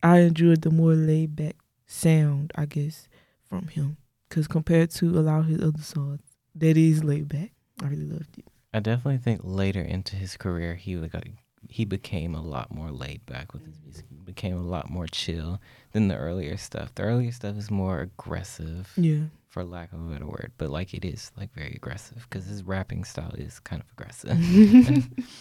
I 0.02 0.20
enjoyed 0.20 0.62
the 0.62 0.70
more 0.70 0.94
laid 0.94 1.36
back 1.36 1.56
sound, 1.86 2.52
I 2.54 2.64
guess, 2.66 3.06
from 3.44 3.68
him. 3.68 3.98
Because 4.28 4.48
compared 4.48 4.90
to 4.92 5.10
a 5.18 5.20
lot 5.20 5.40
of 5.40 5.46
his 5.46 5.60
other 5.60 5.82
songs, 5.82 6.20
that 6.54 6.76
is 6.78 7.04
laid 7.04 7.28
back. 7.28 7.52
I 7.82 7.88
really 7.88 8.06
loved 8.06 8.38
it. 8.38 8.46
I 8.72 8.80
definitely 8.80 9.18
think 9.18 9.42
later 9.44 9.82
into 9.82 10.16
his 10.16 10.38
career, 10.38 10.76
he 10.76 10.96
would 10.96 11.12
got, 11.12 11.24
he 11.72 11.84
became 11.84 12.34
a 12.34 12.42
lot 12.42 12.72
more 12.74 12.90
laid 12.90 13.24
back 13.26 13.52
with 13.52 13.64
his 13.66 13.76
music. 13.84 14.04
He 14.10 14.16
became 14.24 14.56
a 14.56 14.62
lot 14.62 14.90
more 14.90 15.06
chill 15.06 15.60
than 15.92 16.08
the 16.08 16.16
earlier 16.16 16.56
stuff. 16.56 16.94
The 16.94 17.02
earlier 17.02 17.32
stuff 17.32 17.56
is 17.56 17.70
more 17.70 18.00
aggressive, 18.00 18.92
Yeah. 18.96 19.24
for 19.48 19.64
lack 19.64 19.92
of 19.92 20.00
a 20.00 20.12
better 20.12 20.26
word, 20.26 20.52
but 20.58 20.70
like 20.70 20.94
it 20.94 21.04
is 21.04 21.30
like 21.36 21.52
very 21.54 21.72
aggressive 21.74 22.26
because 22.28 22.46
his 22.46 22.62
rapping 22.62 23.04
style 23.04 23.34
is 23.36 23.58
kind 23.60 23.82
of 23.82 23.88
aggressive. 23.92 24.38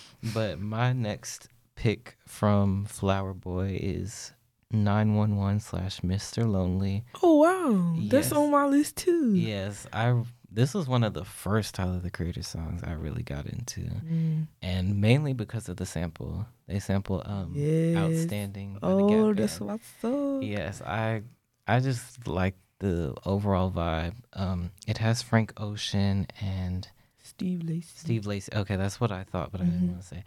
but 0.33 0.59
my 0.59 0.93
next 0.93 1.47
pick 1.75 2.17
from 2.27 2.85
Flower 2.85 3.33
Boy 3.33 3.77
is 3.81 4.33
911 4.71 5.59
slash 5.59 5.99
Mr. 6.01 6.49
Lonely. 6.49 7.03
oh, 7.23 7.35
wow. 7.37 7.95
That's 8.09 8.31
on 8.31 8.51
my 8.51 8.65
list 8.65 8.97
too. 8.97 9.33
Yes, 9.35 9.87
I. 9.91 10.21
This 10.53 10.73
was 10.73 10.87
one 10.87 11.03
of 11.03 11.13
the 11.13 11.23
first 11.23 11.75
Tyler 11.75 11.99
the 11.99 12.11
Creator 12.11 12.43
songs 12.43 12.81
I 12.83 12.91
really 12.91 13.23
got 13.23 13.45
into, 13.45 13.81
Mm. 13.81 14.47
and 14.61 14.99
mainly 14.99 15.31
because 15.33 15.69
of 15.69 15.77
the 15.77 15.85
sample. 15.85 16.45
They 16.67 16.79
sample 16.79 17.21
um 17.25 17.53
Yes. 17.55 17.95
"Outstanding." 17.95 18.77
Oh, 18.83 19.33
that's 19.33 19.59
Band. 19.59 19.79
what 20.03 20.09
I. 20.11 20.39
Yes, 20.45 20.81
I 20.81 21.21
I 21.67 21.79
just 21.79 22.27
like 22.27 22.55
the 22.79 23.15
overall 23.25 23.71
vibe. 23.71 24.15
Um, 24.33 24.71
it 24.87 24.97
has 24.97 25.21
Frank 25.21 25.53
Ocean 25.57 26.27
and 26.41 26.89
Steve 27.23 27.61
Lacy. 27.63 27.87
Steve 27.95 28.25
Lacy. 28.25 28.51
Okay, 28.53 28.75
that's 28.75 28.99
what 28.99 29.11
I 29.11 29.23
thought, 29.23 29.51
but 29.51 29.61
I 29.61 29.65
didn't 29.65 29.83
Mhm. 29.83 29.89
want 29.91 30.01
to 30.01 30.07
say. 30.07 30.23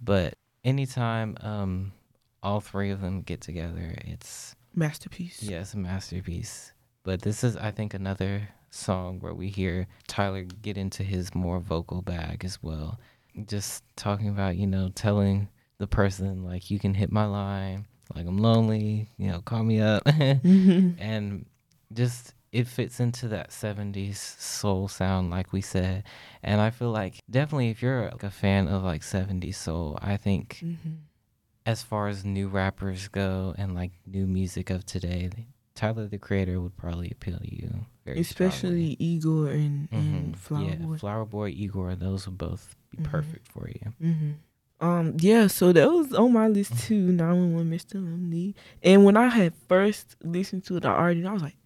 But 0.00 0.34
anytime 0.64 1.36
um 1.40 1.92
all 2.42 2.60
three 2.60 2.90
of 2.90 3.00
them 3.00 3.22
get 3.22 3.40
together, 3.42 3.94
it's 4.06 4.54
Masterpiece. 4.74 5.42
yeah, 5.42 5.60
it's 5.60 5.74
a 5.74 5.78
masterpiece. 5.78 6.72
But 7.02 7.22
this 7.22 7.42
is, 7.44 7.56
I 7.56 7.70
think, 7.72 7.92
another 7.94 8.48
song 8.76 9.18
where 9.20 9.34
we 9.34 9.48
hear 9.48 9.86
Tyler 10.06 10.42
get 10.42 10.76
into 10.78 11.02
his 11.02 11.34
more 11.34 11.58
vocal 11.60 12.02
bag 12.02 12.44
as 12.44 12.62
well. 12.62 12.98
Just 13.46 13.82
talking 13.96 14.28
about, 14.28 14.56
you 14.56 14.66
know, 14.66 14.90
telling 14.94 15.48
the 15.78 15.86
person, 15.86 16.44
like, 16.44 16.70
you 16.70 16.78
can 16.78 16.94
hit 16.94 17.10
my 17.12 17.24
line, 17.26 17.86
like, 18.14 18.26
I'm 18.26 18.38
lonely, 18.38 19.08
you 19.18 19.28
know, 19.30 19.40
call 19.40 19.62
me 19.64 19.80
up. 19.80 20.04
Mhm. 20.06 20.94
and 20.98 21.46
just, 21.92 22.34
it 22.52 22.66
fits 22.66 23.00
into 23.00 23.28
that 23.28 23.50
70s 23.50 24.18
soul 24.18 24.88
sound, 24.88 25.30
like 25.30 25.52
we 25.52 25.60
said. 25.60 26.04
And 26.42 26.60
I 26.60 26.70
feel 26.70 26.90
like 26.90 27.18
definitely 27.30 27.68
if 27.70 27.82
you're 27.82 28.04
like 28.10 28.22
a 28.22 28.30
fan 28.30 28.68
of 28.68 28.82
like 28.82 29.02
70s 29.02 29.56
soul, 29.58 29.98
I 30.00 30.16
think 30.16 30.60
Mhm. 30.62 31.00
as 31.66 31.82
far 31.82 32.08
as 32.08 32.24
new 32.24 32.48
rappers 32.48 33.08
go 33.08 33.54
and 33.58 33.74
like 33.74 33.92
new 34.06 34.26
music 34.26 34.70
of 34.70 34.86
today, 34.86 35.28
Tyler 35.74 36.06
the 36.08 36.16
Creator 36.18 36.60
would 36.60 36.76
probably 36.76 37.10
appeal 37.10 37.38
to 37.38 37.54
you 37.54 37.84
very 38.06 38.20
Especially 38.20 38.96
Igor 38.98 39.48
and, 39.50 39.88
strongly. 39.88 40.08
and. 40.18 40.38
Flower 40.38 40.62
yeah, 40.64 40.74
Boy. 40.76 40.96
Flower 40.96 41.24
Boy, 41.26 41.48
Igor, 41.50 41.94
those 41.96 42.26
would 42.26 42.38
both 42.38 42.74
be 42.90 42.98
Mhm. 42.98 43.04
perfect 43.04 43.48
for 43.52 43.68
you. 43.68 43.92
hmm 44.00 44.30
Um, 44.80 45.14
yeah, 45.20 45.46
so 45.48 45.72
that 45.72 45.90
was 45.90 46.12
on 46.14 46.32
my 46.32 46.48
list 46.48 46.78
too. 46.86 47.10
911 47.12 47.70
Mr. 47.70 47.94
Lonely. 47.94 48.54
And 48.82 49.04
when 49.04 49.16
I 49.16 49.28
had 49.28 49.52
first 49.68 50.16
listened 50.22 50.64
to 50.66 50.76
it, 50.76 50.84
I 50.84 50.90
already 50.94 51.24
I 51.26 51.32
was 51.32 51.42
like, 51.42 51.56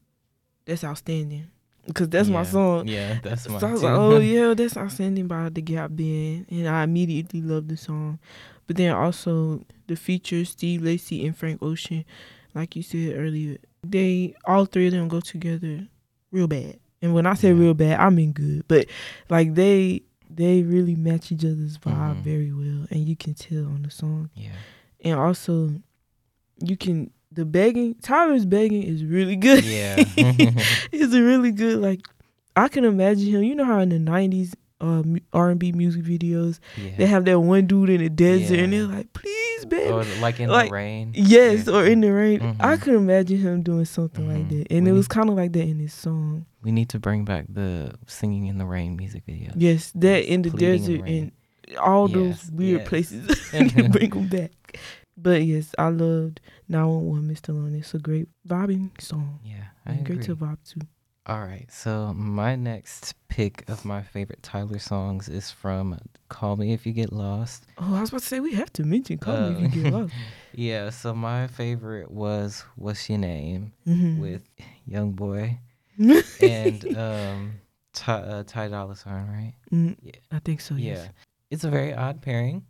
that's 0.64 0.84
outstanding. 0.84 1.48
Because 1.86 2.08
that's 2.08 2.28
my 2.28 2.44
song. 2.44 2.86
Yeah, 2.86 3.18
that's 3.22 3.44
so 3.44 3.50
mine 3.52 3.64
I 3.64 3.72
was 3.72 3.80
too. 3.80 3.86
like, 3.86 3.98
oh 3.98 4.18
yeah, 4.34 4.54
that's 4.54 4.76
outstanding 4.76 5.26
by 5.26 5.48
the 5.48 5.60
Gap 5.62 5.90
Band. 5.96 6.46
And 6.50 6.68
I 6.68 6.84
immediately 6.84 7.40
loved 7.42 7.68
the 7.68 7.76
song. 7.76 8.18
But 8.68 8.76
then 8.76 8.92
also 8.94 9.64
the 9.88 9.96
features, 9.96 10.50
Steve 10.50 10.82
Lacy 10.82 11.26
and 11.26 11.36
Frank 11.36 11.60
Ocean, 11.62 12.04
like 12.54 12.76
you 12.76 12.82
said 12.84 13.16
earlier, 13.16 13.56
they 13.82 14.34
all 14.46 14.66
three 14.66 14.86
of 14.86 14.92
them 14.92 15.08
go 15.08 15.18
together 15.20 15.88
real 16.32 16.46
bad. 16.46 16.78
And 17.02 17.14
when 17.14 17.26
I 17.26 17.34
say 17.34 17.48
Yeah. 17.48 17.58
real 17.60 17.74
bad, 17.74 17.98
I 18.00 18.10
mean 18.10 18.32
good. 18.32 18.64
But 18.68 18.86
like 19.28 19.54
they 19.54 20.02
they 20.32 20.62
really 20.62 20.94
match 20.94 21.32
each 21.32 21.44
other's 21.44 21.76
vibe 21.78 22.18
Mhm. 22.18 22.22
very 22.22 22.52
well 22.52 22.86
and 22.90 23.04
you 23.04 23.16
can 23.16 23.34
tell 23.34 23.64
on 23.66 23.82
the 23.82 23.90
song. 23.90 24.30
yeah. 24.34 24.50
And 25.04 25.18
also 25.18 25.72
you 26.62 26.76
can 26.76 27.10
the 27.32 27.44
begging 27.44 27.94
Tyler's 28.02 28.44
begging 28.44 28.82
is 28.82 29.04
really 29.04 29.36
good. 29.36 29.64
Yeah. 29.64 29.96
it's 30.92 31.14
really 31.14 31.52
good. 31.52 31.78
Like 31.78 32.00
I 32.56 32.68
can 32.68 32.84
imagine 32.84 33.28
him. 33.28 33.42
You 33.44 33.54
know 33.54 33.64
how 33.64 33.78
in 33.80 33.88
the 33.88 33.98
nineties 33.98 34.54
uh, 34.80 35.02
R 35.32 35.50
and 35.50 35.60
B 35.60 35.72
music 35.72 36.02
videos 36.02 36.58
yeah. 36.82 36.96
they 36.96 37.06
have 37.06 37.24
that 37.26 37.38
one 37.40 37.66
dude 37.66 37.90
in 37.90 38.00
the 38.02 38.08
desert 38.08 38.58
and 38.58 38.72
they're 38.72 38.84
like, 38.86 39.12
"Please, 39.12 39.36
baby." 39.70 39.90
or 39.90 40.04
like 40.20 40.38
in 40.40 40.48
like, 40.50 40.68
the 40.68 40.74
rain. 40.74 41.12
yes, 41.14 41.66
Yeah. 41.66 41.72
or 41.74 41.86
in 41.86 42.00
the 42.02 42.12
rain. 42.12 42.40
I 42.60 42.76
Mhm. 42.76 42.80
could 42.82 42.94
imagine 42.94 43.38
him 43.38 43.62
doing 43.62 43.84
something 43.86 44.26
like 44.28 44.46
Mhm. 44.48 44.50
that, 44.50 44.72
and 44.72 44.84
We 44.84 44.90
it 44.90 44.94
was 44.94 45.08
kind 45.08 45.30
of 45.30 45.36
like 45.36 45.52
that 45.52 45.64
in 45.66 45.78
his 45.78 45.94
song. 45.94 46.44
We 46.62 46.72
need 46.72 46.88
to 46.90 46.98
bring 46.98 47.24
back 47.24 47.46
the 47.48 47.94
singing 48.06 48.46
in 48.46 48.58
the 48.58 48.66
rain 48.66 48.96
music 48.96 49.22
video. 49.26 49.52
Yes, 49.56 49.92
that 49.92 50.30
in 50.30 50.42
the 50.42 50.50
in 50.50 50.56
desert 50.56 51.00
and 51.06 51.32
all 51.80 52.08
Yes, 52.10 52.16
those 52.42 52.50
weird 52.52 52.80
yes. 52.80 52.88
places. 52.88 53.26
bring 53.92 54.10
them 54.10 54.26
back. 54.28 54.52
But 55.16 55.44
yes, 55.44 55.74
I 55.78 55.88
loved 55.88 56.40
911 56.68 57.28
Mr. 57.28 57.54
Lonely. 57.54 57.80
It's 57.80 57.94
a 57.94 57.98
great 57.98 58.28
vibing 58.48 58.90
song. 59.00 59.38
Yeah, 59.44 59.64
I 59.86 59.92
And 59.92 60.00
agree. 60.00 60.16
great 60.16 60.26
to 60.26 60.36
vibe 60.36 60.58
to. 60.72 60.80
All 61.26 61.40
right, 61.40 61.66
so 61.70 62.12
my 62.14 62.56
next 62.56 63.14
pick 63.28 63.68
of 63.68 63.84
my 63.84 64.02
favorite 64.02 64.42
Tyler 64.42 64.78
songs 64.78 65.28
is 65.28 65.50
from 65.50 65.98
"Call 66.28 66.56
Me 66.56 66.72
If 66.72 66.86
You 66.86 66.92
Get 66.92 67.12
Lost." 67.12 67.66
Oh, 67.78 67.94
I 67.94 68.00
was 68.00 68.08
about 68.08 68.22
to 68.22 68.26
say 68.26 68.40
we 68.40 68.54
have 68.54 68.72
to 68.74 68.84
mention 68.84 69.18
Call 69.18 69.36
Me 69.36 69.54
Uh, 69.62 69.66
If 69.66 69.74
You 69.76 69.82
Get 69.84 69.92
Lost. 69.92 70.14
Yeah, 70.52 70.90
so 70.90 71.14
my 71.14 71.46
favorite 71.46 72.10
was 72.10 72.64
"What's 72.74 73.08
Your 73.08 73.18
Name" 73.18 73.72
Mhm. 73.86 74.18
with 74.18 74.48
Young 74.86 75.12
Boy 75.12 75.58
and 76.42 76.96
um, 76.96 77.60
Ty, 77.92 78.14
uh, 78.14 78.42
Ty 78.44 78.68
Dolla 78.68 78.96
Sign, 78.96 79.26
right? 79.28 79.54
Mm, 79.70 79.96
Yeah. 80.02 80.12
I 80.32 80.38
think 80.40 80.60
so. 80.60 80.74
Yeah, 80.74 80.94
Yes. 81.04 81.08
it's 81.50 81.64
a 81.64 81.70
very 81.70 81.94
odd 81.94 82.22
pairing, 82.22 82.64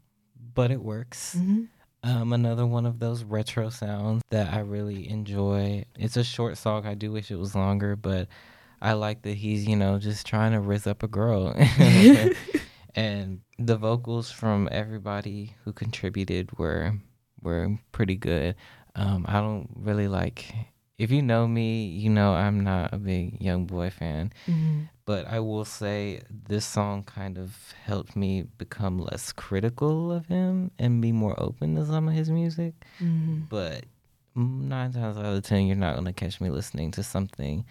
but 0.54 0.70
it 0.70 0.82
works. 0.82 1.34
hmm 1.38 1.64
Um, 2.02 2.32
another 2.32 2.66
one 2.66 2.86
of 2.86 2.98
those 2.98 3.24
retro 3.24 3.68
sounds 3.68 4.22
that 4.30 4.52
I 4.52 4.60
really 4.60 5.08
enjoy. 5.08 5.84
It's 5.98 6.16
a 6.16 6.24
short 6.24 6.56
song. 6.56 6.86
I 6.86 6.94
do 6.94 7.12
wish 7.12 7.30
it 7.30 7.36
was 7.36 7.54
longer, 7.54 7.94
but 7.94 8.28
I 8.80 8.94
like 8.94 9.22
that 9.22 9.34
he's, 9.34 9.66
you 9.66 9.76
know, 9.76 9.98
just 9.98 10.26
trying 10.26 10.52
to 10.52 10.60
riz 10.60 10.86
up 10.86 11.02
a 11.02 11.08
girl. 11.08 11.54
and 12.94 13.40
the 13.58 13.76
vocals 13.76 14.30
from 14.30 14.68
everybody 14.72 15.54
who 15.64 15.72
contributed 15.72 16.58
were 16.58 16.94
were 17.42 17.78
pretty 17.92 18.16
good. 18.16 18.54
Um, 18.94 19.26
I 19.28 19.40
don't 19.40 19.68
really 19.76 20.08
like 20.08 20.52
if 21.00 21.10
you 21.10 21.22
know 21.22 21.48
me, 21.48 21.86
you 21.86 22.10
know 22.10 22.34
I'm 22.34 22.60
not 22.60 22.92
a 22.92 22.98
big 22.98 23.40
young 23.40 23.64
boy 23.64 23.90
fan. 23.90 24.32
hmm 24.44 24.82
But 25.10 25.26
I 25.26 25.40
will 25.40 25.64
say 25.64 26.20
this 26.30 26.64
song 26.64 27.02
kind 27.02 27.36
of 27.36 27.74
helped 27.84 28.14
me 28.14 28.44
become 28.58 28.96
less 29.00 29.32
critical 29.32 30.12
of 30.12 30.26
him 30.26 30.70
and 30.78 31.02
be 31.02 31.10
more 31.10 31.34
open 31.36 31.74
to 31.74 31.84
some 31.84 32.06
of 32.06 32.14
his 32.14 32.30
music. 32.30 32.74
hmm 32.98 33.40
But 33.48 33.86
nine 34.36 34.92
times 34.92 35.16
out 35.16 35.24
of 35.24 35.42
ten, 35.42 35.66
you're 35.66 35.74
not 35.74 35.96
gonna 35.96 36.12
catch 36.12 36.40
me 36.40 36.48
listening 36.48 36.92
to 36.92 37.02
something 37.02 37.64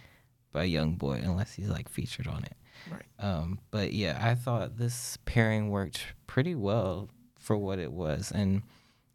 by 0.51 0.65
Young 0.65 0.95
Boy 0.95 1.21
unless 1.23 1.53
he's 1.53 1.69
like 1.69 1.87
featured 1.87 2.27
on 2.27 2.43
it. 2.43 2.57
Right. 2.91 3.05
Um, 3.19 3.59
but 3.71 3.93
yeah, 3.93 4.19
I 4.21 4.35
thought 4.35 4.75
this 4.77 5.17
pairing 5.23 5.69
worked 5.69 6.07
pretty 6.27 6.55
well 6.55 7.07
for 7.37 7.55
what 7.55 7.79
it 7.79 7.93
was, 7.93 8.33
and 8.33 8.63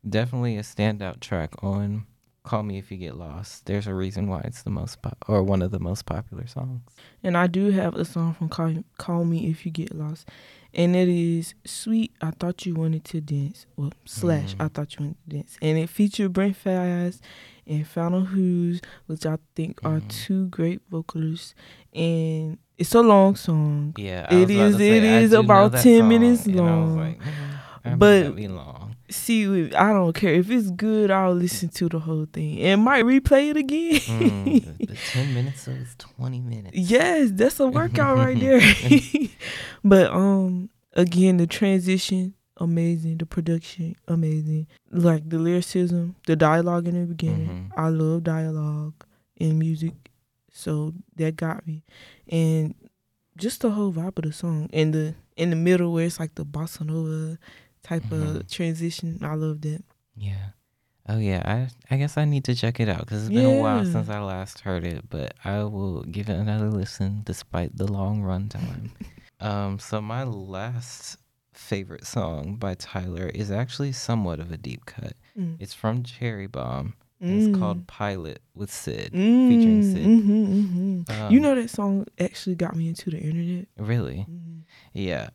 definitely 0.09 0.57
a 0.57 0.63
standout 0.63 1.21
track 1.21 1.63
on 1.63 2.07
"Call 2.45 2.63
Me 2.63 2.79
If 2.79 2.91
You 2.93 2.97
Get 2.99 3.17
Lost." 3.17 3.67
There's 3.67 3.87
a 3.87 3.95
reason 3.95 4.29
why 4.29 4.43
it's 4.45 4.63
the 4.63 4.71
most 4.71 5.03
pop- 5.03 5.25
or 5.29 5.43
one 5.43 5.63
of 5.63 5.71
the 5.71 5.81
most 5.81 6.07
popular 6.07 6.47
songs. 6.47 6.83
And 7.23 7.37
I 7.37 7.47
do 7.47 7.71
have 7.71 7.95
a 7.97 8.05
song 8.05 8.35
from 8.35 8.49
Call, 8.49 8.85
Call 8.99 9.25
Me 9.25 9.47
If 9.49 9.65
You 9.67 9.73
Get 9.73 9.95
Lost. 9.95 10.29
and 10.77 10.97
it 10.97 11.09
is 11.09 11.55
"Sweet." 11.65 12.11
I 12.21 12.33
thought 12.33 12.67
you 12.67 12.75
wanted 12.75 13.05
to 13.05 13.21
dance. 13.21 13.65
Well, 13.77 13.93
slash, 14.07 14.57
Mhm. 14.57 14.65
I 14.65 14.69
thought 14.69 14.95
you 14.99 15.05
wanted 15.05 15.17
to 15.31 15.37
dance, 15.37 15.57
and 15.63 15.79
it 15.79 15.89
featured 15.89 16.33
Brent 16.33 16.57
Faiyaz 16.63 17.21
and 17.65 17.85
Fana 17.87 18.29
Hues, 18.35 18.81
which 19.07 19.25
I 19.25 19.39
think 19.55 19.79
are 19.85 20.01
Mhm. 20.01 20.09
two 20.09 20.47
great 20.49 20.83
vocalists, 20.91 21.55
and 21.95 22.59
it's 22.77 22.93
a 22.93 23.03
long 23.03 23.37
song. 23.37 23.95
Yeah, 23.97 24.27
I 24.29 24.35
It 24.35 24.47
to 24.49 24.73
say, 24.77 24.99
it 24.99 25.05
I 25.05 25.19
is 25.21 25.33
about 25.33 25.75
10 25.75 26.01
song, 26.01 26.09
minutes 26.09 26.45
and 26.47 26.59
I 26.59 26.63
was 26.63 26.89
long. 26.91 26.97
like, 26.99 27.21
mm, 27.21 27.25
that 27.85 27.99
But- 28.01 28.37
long. 28.51 28.94
See, 29.15 29.73
I 29.75 29.93
don't 29.93 30.13
care 30.13 30.35
if 30.35 30.51
it's 30.51 30.71
good. 30.71 31.11
I'll 31.11 31.33
listen 31.35 31.69
to 31.71 31.89
the 31.89 31.99
whole 32.01 32.27
thing 32.33 32.59
and 32.61 32.83
might 32.83 33.05
replay 33.05 33.51
it 33.51 33.57
again. 33.57 34.01
Mm, 34.01 34.79
the, 34.89 34.97
ten 35.13 35.33
minutes 35.33 35.69
it's 35.69 35.95
twenty 35.97 36.41
minutes. 36.41 36.77
Yes, 36.77 37.31
that's 37.33 37.61
a 37.61 37.67
workout 37.69 38.19
right 38.19 38.39
there. 38.39 38.61
but 39.85 40.11
um 40.11 40.69
again 40.95 41.37
the 41.37 41.47
transition 41.47 42.35
amazing, 42.59 43.19
the 43.19 43.27
production 43.27 43.95
amazing. 44.09 44.67
Like 44.91 45.29
the 45.29 45.39
lyricism, 45.39 46.17
the 46.27 46.35
dialogue 46.37 46.89
in 46.89 47.01
the 47.01 47.07
beginning. 47.07 47.71
Mhm. 47.75 47.79
I 47.79 47.89
love 47.89 48.25
dialogue 48.25 48.95
in 49.37 49.59
music. 49.59 49.93
So 50.53 50.93
that 51.17 51.37
got 51.37 51.67
me. 51.67 51.85
And 52.29 52.75
just 53.37 53.61
the 53.63 53.71
whole 53.71 53.93
vibe 53.93 54.19
of 54.19 54.25
the 54.25 54.33
song 54.33 54.69
and 54.73 54.93
the 54.93 55.15
in 55.37 55.51
the 55.51 55.57
middle 55.57 55.93
where 55.93 56.07
it's 56.07 56.21
like 56.21 56.35
the 56.37 56.45
bossa 56.45 56.87
nova 56.87 57.37
type 57.85 58.05
of 58.11 58.21
Mhm. 58.21 58.51
transition. 58.51 59.19
I 59.23 59.35
loved 59.35 59.65
it. 59.67 59.85
Yeah. 60.17 60.51
Oh 61.09 61.19
yeah. 61.19 61.43
I 61.45 61.95
I 61.95 61.99
guess 61.99 62.17
I 62.17 62.25
need 62.25 62.45
to 62.45 62.55
check 62.55 62.81
it 62.81 62.89
out 62.89 63.01
because 63.01 63.23
it's 63.27 63.35
been 63.35 63.45
a 63.45 63.61
while 63.61 63.85
since 63.85 64.09
I 64.09 64.21
last 64.21 64.61
heard 64.61 64.85
it, 64.85 65.09
but 65.11 65.35
I 65.45 65.63
will 65.65 66.03
give 66.05 66.29
it 66.29 66.37
another 66.37 66.71
listen 66.71 67.21
despite 67.25 67.77
the 67.77 67.87
long 67.87 68.23
run 68.23 68.49
time. 68.49 68.91
um. 69.41 69.79
So 69.79 70.01
my 70.01 70.25
last 70.25 71.19
favorite 71.53 72.07
song 72.07 72.57
by 72.57 72.75
Tyler 72.75 73.27
is 73.29 73.51
actually 73.51 73.93
somewhat 73.93 74.41
of 74.41 74.51
a 74.51 74.57
deep 74.57 74.87
cut. 74.87 75.13
Mm. 75.39 75.57
It's 75.61 75.75
from 75.75 76.03
Cherry 76.03 76.47
Bomb. 76.49 76.95
It's 77.21 77.47
Mm. 77.49 77.55
called 77.59 77.87
Pilot 77.87 78.41
with 78.55 78.71
Syd. 78.73 79.13
featuring 79.13 79.81
Mm, 79.83 79.93
Syd. 79.93 80.07
mhm, 80.07 80.47
mhm. 81.07 81.11
Um, 81.11 81.33
you 81.33 81.39
know 81.41 81.55
that 81.55 81.71
song 81.71 82.07
actually 82.19 82.57
got 82.57 82.75
me 82.77 82.89
into 82.89 83.09
the 83.11 83.19
internet. 83.19 83.67
Really? 83.79 84.27
Mhm. 84.29 84.63
Yeah. 84.93 85.31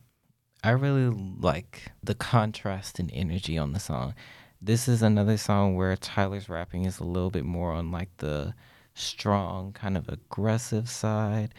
I 0.62 0.70
really 0.70 1.08
like 1.08 1.90
the 2.02 2.14
contrast 2.14 2.98
and 2.98 3.10
energy 3.12 3.56
on 3.56 3.72
the 3.72 3.80
song. 3.80 4.14
This 4.60 4.88
is 4.88 5.00
another 5.02 5.38
song 5.38 5.74
where 5.74 5.96
Tyler's 5.96 6.48
rapping 6.50 6.84
is 6.84 6.98
a 6.98 7.04
little 7.04 7.30
bit 7.30 7.44
more 7.46 7.72
on 7.72 7.90
like 7.90 8.10
the 8.18 8.54
strong, 8.94 9.72
kind 9.72 9.96
of 9.96 10.08
aggressive 10.08 10.88
side, 10.90 11.54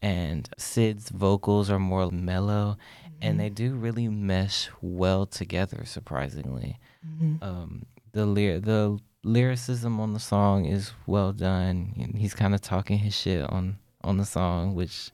and 0.00 0.48
Syd's 0.56 1.10
vocals 1.10 1.68
are 1.70 1.78
more 1.78 2.10
mellow, 2.10 2.78
and 3.20 3.38
they 3.38 3.50
do 3.50 3.74
really 3.74 4.08
mesh 4.08 4.70
well 4.80 5.26
together, 5.26 5.84
surprisingly. 5.84 6.78
Mhm. 7.06 7.42
Um, 7.42 7.86
the 8.12 8.24
lyr- 8.24 8.60
the 8.60 8.98
lyricism 9.22 10.00
on 10.00 10.14
the 10.14 10.20
song 10.20 10.64
is 10.64 10.92
well 11.06 11.32
done, 11.34 11.92
and 11.98 12.16
he's 12.16 12.34
kind 12.34 12.54
of 12.54 12.62
talking 12.62 12.98
his 12.98 13.14
shit 13.14 13.42
on 13.50 13.78
on 14.02 14.16
the 14.16 14.24
song, 14.24 14.74
which 14.74 15.10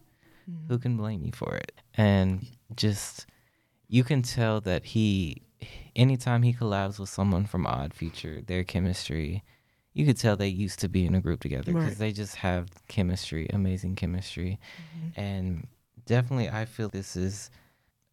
who 0.69 0.79
can 0.79 0.97
blame 0.97 1.25
you 1.25 1.33
for 1.33 1.57
it? 1.57 1.73
And 1.95 2.47
just 2.77 3.27
you 3.93 4.03
can 4.05 4.23
tell 4.23 4.59
that 4.63 4.83
he 4.87 5.43
anytime 5.95 6.43
he 6.43 6.53
collabs 6.55 6.99
with 6.99 7.11
someone 7.11 7.45
from 7.45 7.67
Odd 7.67 7.93
Future, 7.93 8.41
their 8.47 8.65
chemistry, 8.65 9.45
you 9.93 10.07
could 10.07 10.17
tell 10.17 10.35
they 10.35 10.49
used 10.49 10.79
to 10.81 10.89
be 10.89 11.05
in 11.05 11.15
a 11.15 11.21
group 11.21 11.41
together 11.41 11.73
because 11.75 11.85
Right. 11.85 11.99
they 11.99 12.13
just 12.13 12.37
have 12.37 12.69
chemistry, 12.89 13.47
amazing 13.53 13.95
chemistry. 13.97 14.59
Mhm. 14.81 15.13
And 15.17 15.67
definitely 16.07 16.49
I 16.49 16.65
feel 16.65 16.89
this 16.89 17.17
is 17.17 17.51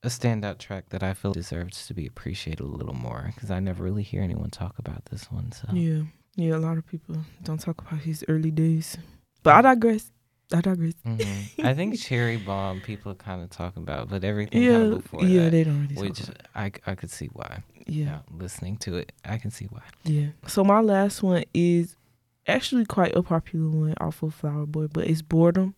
a 0.03 0.09
standout 0.09 0.57
track 0.57 0.89
that 0.89 1.01
I 1.01 1.13
feel 1.13 1.31
deserves 1.31 1.87
to 1.87 1.93
be 1.93 2.05
appreciated 2.05 2.59
a 2.59 2.65
little 2.79 2.93
more 3.07 3.31
because 3.33 3.49
I 3.49 3.59
never 3.61 3.81
really 3.81 4.03
hear 4.03 4.21
anyone 4.21 4.49
talk 4.49 4.77
about 4.79 5.05
this 5.05 5.31
one. 5.31 5.53
So 5.53 5.67
Yeah, 5.73 6.03
yeah. 6.35 6.55
A 6.57 6.61
lot 6.67 6.77
of 6.77 6.85
people 6.85 7.15
don't 7.43 7.61
talk 7.61 7.79
about 7.81 8.01
his 8.01 8.25
early 8.27 8.51
days, 8.51 8.97
but 9.43 9.55
I 9.55 9.61
digress. 9.61 10.11
I 10.51 10.61
digress. 10.61 10.93
Mhm. 11.05 11.63
I 11.65 11.73
think 11.75 11.99
Cherry 11.99 12.37
Bomb 12.37 12.81
people 12.81 13.13
kind 13.15 13.41
of 13.43 13.49
talk 13.51 13.77
about, 13.77 14.09
but 14.09 14.23
everything 14.23 14.63
Yeah, 14.63 14.71
kind 14.79 14.93
of 14.93 15.01
before 15.03 15.23
yeah. 15.25 15.43
that, 15.43 15.51
They 15.51 15.63
don't 15.63 15.87
really 15.87 15.95
which. 16.09 16.21
I, 16.55 16.71
I 16.87 16.95
could 16.95 17.11
see 17.11 17.27
why. 17.27 17.63
Yeah, 17.85 18.05
Yeah, 18.05 18.19
listening 18.31 18.77
to 18.77 18.97
it, 18.97 19.11
I 19.25 19.37
can 19.37 19.51
see 19.51 19.65
why. 19.65 19.81
yeah. 20.03 20.27
So 20.47 20.63
my 20.63 20.79
last 20.81 21.21
one 21.21 21.43
is 21.53 21.95
actually 22.47 22.85
quite 22.85 23.15
a 23.15 23.21
popular 23.21 23.69
one 23.69 23.93
off 24.01 24.23
of 24.23 24.33
Flower 24.33 24.65
Boy, 24.65 24.87
but 24.87 25.05
it's 25.07 25.21
Boredom 25.21 25.75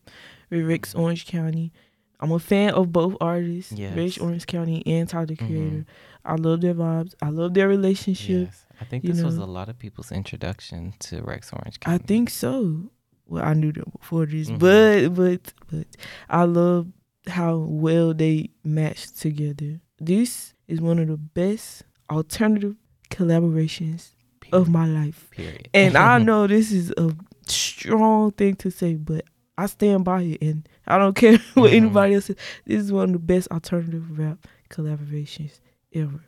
with 0.50 0.66
Rex 0.66 0.96
Orange 0.96 1.26
County. 1.26 1.74
I'm 2.22 2.32
a 2.32 2.40
fan 2.40 2.74
of 2.74 2.92
both 2.94 3.18
artists, 3.20 3.72
Yes. 3.74 3.96
Rex 3.98 4.18
Orange 4.20 4.46
County 4.46 4.84
and 4.86 5.10
Tyler 5.10 5.26
the 5.26 5.36
Mhm. 5.36 5.48
Creator. 5.48 5.86
I 6.24 6.36
love 6.36 6.62
their 6.62 6.76
vibes. 6.76 7.14
I 7.22 7.30
love 7.30 7.56
their 7.56 7.68
relationship. 7.68 8.48
Yes, 8.48 8.66
I 8.80 8.86
think 8.86 9.04
this 9.04 9.22
was 9.22 9.38
a 9.38 9.46
lot 9.46 9.68
of 9.70 9.80
people's 9.80 10.12
introduction 10.14 10.94
to 11.00 11.22
Rex 11.24 11.52
Orange 11.52 11.80
County. 11.80 11.96
I 12.04 12.06
think 12.06 12.30
so. 12.30 12.92
Well, 13.32 13.44
I 13.46 13.54
knew 13.54 13.72
them 13.72 13.90
before 14.00 14.26
this, 14.26 14.50
Mhm. 14.50 14.60
but 14.60 15.10
but 15.16 15.54
but 15.72 15.88
I 16.30 16.44
love 16.44 16.88
how 17.28 17.58
well 17.60 18.14
they 18.14 18.50
match 18.64 19.12
together. 19.14 19.80
This 20.00 20.54
is 20.68 20.82
one 20.82 21.00
of 21.00 21.08
the 21.08 21.18
best 21.18 21.84
alternative 22.10 22.76
collaborations 23.10 24.10
of 24.52 24.68
my 24.70 24.86
life, 24.86 25.30
period. 25.32 25.70
and 25.74 25.96
I 25.96 26.18
know 26.28 26.46
this 26.48 26.72
is 26.74 26.92
a 26.98 27.16
strong 27.48 28.32
thing 28.32 28.56
to 28.58 28.70
say, 28.70 28.96
but 28.96 29.24
I 29.58 29.68
stand 29.68 30.04
by 30.04 30.24
it, 30.24 30.42
and 30.42 30.68
I 30.86 30.98
don't 30.98 31.16
care 31.24 31.38
what 31.54 31.72
Mhm. 31.72 31.76
anybody 31.76 32.16
else 32.16 32.26
says. 32.26 32.36
This 32.66 32.82
is 32.84 32.92
one 32.92 33.10
of 33.10 33.14
the 33.14 33.20
best 33.20 33.48
alternative 33.50 34.18
rap 34.20 34.46
collaborations 34.70 35.60
ever. 35.94 36.20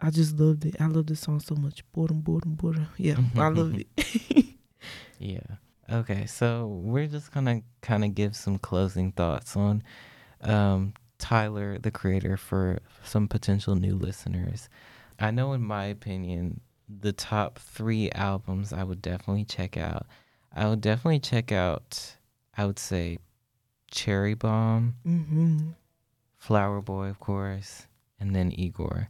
I 0.00 0.10
just 0.10 0.38
loved 0.40 0.64
it. 0.64 0.76
I 0.80 0.86
love 0.86 1.06
this 1.06 1.20
song 1.20 1.38
so 1.40 1.54
much. 1.54 1.84
Boredom, 1.92 2.20
boredom, 2.20 2.54
boredom. 2.54 2.86
Yeah, 2.96 3.16
I 3.36 3.48
love 3.48 3.74
it. 3.78 3.86
Yeah. 5.20 5.40
Okay, 5.90 6.26
so 6.26 6.66
we're 6.66 7.06
just 7.06 7.32
gonna 7.32 7.62
kind 7.80 8.04
of 8.04 8.14
give 8.14 8.36
some 8.36 8.58
closing 8.58 9.12
thoughts 9.12 9.56
on 9.56 9.82
um, 10.42 10.92
Tyler, 11.18 11.78
the 11.78 11.90
creator, 11.90 12.36
for 12.36 12.80
some 13.04 13.26
potential 13.26 13.74
new 13.74 13.94
listeners. 13.94 14.68
I 15.18 15.30
know, 15.30 15.54
in 15.54 15.62
my 15.62 15.86
opinion, 15.86 16.60
the 16.88 17.12
top 17.12 17.58
three 17.58 18.10
albums 18.12 18.72
I 18.72 18.84
would 18.84 19.00
definitely 19.00 19.44
check 19.44 19.76
out. 19.76 20.06
I 20.54 20.68
would 20.68 20.80
definitely 20.80 21.20
check 21.20 21.52
out. 21.52 22.16
I 22.56 22.66
would 22.66 22.78
say 22.78 23.18
Cherry 23.90 24.34
Bomb, 24.34 24.96
hmm 25.04 25.70
Flower 26.36 26.80
Boy, 26.80 27.06
of 27.08 27.18
course, 27.18 27.86
and 28.20 28.34
then 28.36 28.52
Igor. 28.52 29.08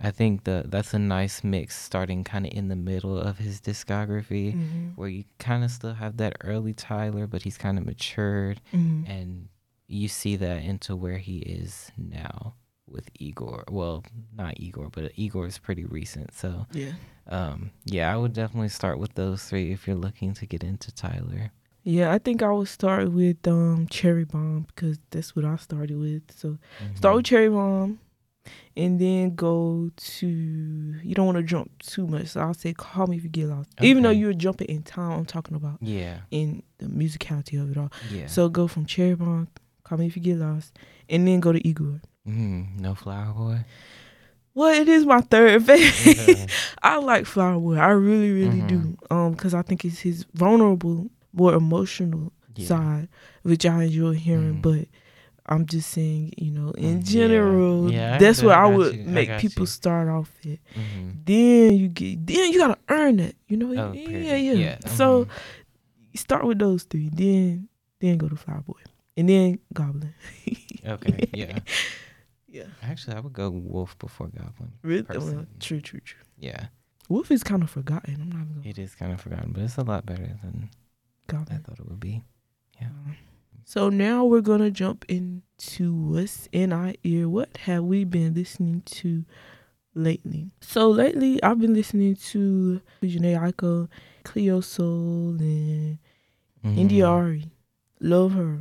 I 0.00 0.10
think 0.10 0.44
the 0.44 0.64
that's 0.66 0.94
a 0.94 0.98
nice 0.98 1.42
mix, 1.42 1.76
starting 1.76 2.22
kind 2.24 2.46
of 2.46 2.52
in 2.52 2.68
the 2.68 2.76
middle 2.76 3.18
of 3.18 3.38
his 3.38 3.60
discography 3.60 4.52
hmm 4.54 4.88
where 4.94 5.08
you 5.08 5.24
kind 5.38 5.62
of 5.62 5.70
still 5.70 5.94
have 5.94 6.16
that 6.16 6.36
early 6.42 6.72
Tyler, 6.74 7.26
but 7.28 7.42
he's 7.42 7.56
kind 7.58 7.78
of 7.78 7.86
matured, 7.86 8.60
hmm 8.70 9.02
and 9.06 9.48
you 9.86 10.08
see 10.08 10.36
that 10.36 10.62
into 10.62 10.94
where 10.96 11.18
he 11.18 11.38
is 11.38 11.90
now 11.96 12.54
with 12.86 13.08
Igor. 13.18 13.64
Well, 13.70 14.04
not 14.36 14.58
Igor, 14.60 14.88
but 14.90 15.12
Igor 15.16 15.46
is 15.46 15.58
pretty 15.58 15.84
recent. 15.84 16.34
So, 16.34 16.66
Yeah. 16.72 16.92
um, 17.26 17.70
yeah, 17.84 18.12
I 18.12 18.16
would 18.16 18.32
definitely 18.34 18.68
start 18.70 18.98
with 18.98 19.14
those 19.14 19.44
three 19.44 19.72
if 19.72 19.86
you're 19.86 19.96
looking 19.96 20.34
to 20.34 20.46
get 20.46 20.62
into 20.64 20.92
Tyler. 20.94 21.52
Yeah, 21.84 22.12
I 22.12 22.18
think 22.18 22.42
I 22.42 22.50
would 22.52 22.68
start 22.68 23.12
with 23.12 23.46
um 23.46 23.86
Cherry 23.88 24.24
Bomb 24.24 24.66
because 24.68 24.98
that's 25.10 25.34
what 25.36 25.44
I 25.44 25.56
started 25.56 25.96
with. 25.98 26.30
So 26.36 26.58
start 26.94 27.16
with 27.16 27.24
Cherry 27.26 27.48
Bomb 27.48 27.98
and 28.76 29.00
then 29.00 29.34
go 29.34 29.90
to 29.96 30.26
you 30.26 31.14
don't 31.14 31.26
want 31.26 31.36
to 31.38 31.42
jump 31.42 31.70
too 31.82 32.06
much. 32.06 32.28
So 32.28 32.40
I'll 32.40 32.54
say 32.54 32.72
Call 32.74 33.06
Me 33.06 33.16
If 33.16 33.24
You 33.24 33.28
Get 33.30 33.46
Lost. 33.46 33.70
Even 33.80 34.02
though 34.02 34.10
you're 34.10 34.32
jumping 34.32 34.68
in 34.68 34.82
time, 34.82 35.12
I'm 35.12 35.24
talking 35.26 35.56
about 35.56 35.78
yeah, 35.80 36.18
in 36.30 36.62
the 36.78 36.86
musicality 36.86 37.60
of 37.60 37.70
it 37.70 37.76
all. 37.76 37.90
yeah. 38.10 38.26
So 38.26 38.48
go 38.48 38.66
from 38.68 38.86
Cherry 38.86 39.14
Bomb, 39.14 39.48
Call 39.84 39.98
Me 39.98 40.06
If 40.06 40.16
You 40.16 40.22
Get 40.22 40.36
Lost, 40.38 40.76
and 41.08 41.26
then 41.26 41.40
go 41.40 41.52
to 41.52 41.66
Igor. 41.66 42.00
mm, 42.26 42.78
no 42.78 42.94
Flower 42.94 43.32
Boy. 43.32 43.64
Well, 44.54 44.74
it 44.74 44.88
is 44.88 45.06
my 45.06 45.20
third 45.20 45.64
favorite. 45.66 46.18
Okay. 46.28 46.46
I 46.82 46.96
like 46.98 47.26
Flower 47.26 47.58
Boy. 47.60 47.76
I 47.76 47.88
really, 47.90 48.30
really 48.32 48.60
do. 48.62 48.78
Mhm. 48.78 48.96
Um, 49.12 49.32
because 49.32 49.54
I 49.54 49.62
think 49.62 49.84
it's 49.84 50.00
his 50.00 50.24
vulnerable, 50.34 51.10
more 51.32 51.54
emotional 51.54 52.32
Yeah. 52.56 52.66
side, 52.66 53.08
which 53.42 53.64
I 53.64 53.84
enjoy 53.84 54.14
hearing. 54.14 54.54
Mhm. 54.56 54.62
But 54.62 54.88
I'm 55.48 55.64
just 55.66 55.90
saying, 55.90 56.34
you 56.36 56.50
know, 56.50 56.70
in 56.72 56.98
Mm, 57.00 57.06
yeah. 57.06 57.12
general, 57.12 57.90
Yeah, 57.92 58.14
I 58.14 58.18
that's 58.18 58.42
where 58.42 58.56
I 58.56 58.64
I, 58.70 58.76
would 58.76 58.94
you. 58.96 59.04
Make 59.04 59.28
got 59.28 59.40
people 59.40 59.62
you. 59.62 59.66
start 59.66 60.08
off 60.08 60.30
at. 60.44 60.58
Mhm. 60.74 61.24
Then 61.24 61.74
you 61.74 61.88
get, 61.88 62.26
then 62.26 62.52
you 62.52 62.58
gotta 62.58 62.78
earn 62.88 63.18
it, 63.20 63.36
you 63.48 63.56
know. 63.56 63.68
Oh, 63.72 63.92
yeah, 63.92 64.36
yeah, 64.36 64.52
Yeah, 64.52 64.78
So 64.88 65.24
mhm. 65.24 65.30
you 66.12 66.18
start 66.18 66.44
with 66.44 66.58
those 66.58 66.84
three, 66.84 67.08
then 67.08 67.68
then 68.00 68.18
go 68.18 68.28
to 68.28 68.36
Flower 68.36 68.60
Boy, 68.60 68.80
and 69.16 69.28
then 69.28 69.58
Goblin. 69.72 70.14
Okay, 70.86 71.28
yeah. 71.34 71.58
yeah. 72.46 72.64
Actually, 72.82 73.16
I 73.16 73.20
would 73.20 73.32
go 73.32 73.50
Wolf 73.50 73.98
before 73.98 74.28
Goblin. 74.28 74.72
Really? 74.82 75.04
Well, 75.10 75.44
true, 75.60 75.80
true, 75.80 76.00
true. 76.00 76.20
Yeah, 76.38 76.68
Wolf 77.08 77.30
is 77.30 77.42
kind 77.42 77.62
of 77.62 77.70
forgotten. 77.70 78.14
I'm 78.22 78.30
not 78.30 78.48
gonna 78.48 78.68
it 78.68 78.78
is 78.78 78.94
kind 78.94 79.12
of 79.12 79.20
forgotten, 79.20 79.52
but 79.52 79.62
it's 79.64 79.76
a 79.76 79.82
lot 79.82 80.06
better 80.06 80.38
than 80.42 80.70
Goblin. 81.26 81.58
I 81.58 81.60
thought 81.66 81.78
it 81.80 81.88
would 81.88 82.00
be. 82.00 82.22
Yeah. 83.68 83.72
So 83.74 83.88
now 83.90 84.24
we're 84.24 84.40
gonna 84.40 84.70
jump 84.70 85.04
into 85.08 85.92
what's 85.94 86.48
in 86.52 86.72
our 86.72 86.94
ear. 87.04 87.28
What 87.28 87.56
have 87.58 87.84
we 87.84 88.04
been 88.04 88.34
listening 88.34 88.82
to 88.86 89.24
lately? 89.94 90.50
So 90.60 90.90
lately, 90.90 91.42
I've 91.42 91.60
been 91.60 91.74
listening 91.74 92.16
to 92.16 92.80
Jhené 93.02 93.38
Aiko, 93.38 93.88
Cleo 94.24 94.60
Sol, 94.60 95.36
and 95.40 95.98
Mhm. 96.64 96.76
India.Arie. 96.78 97.50
Love 98.00 98.32
her, 98.32 98.60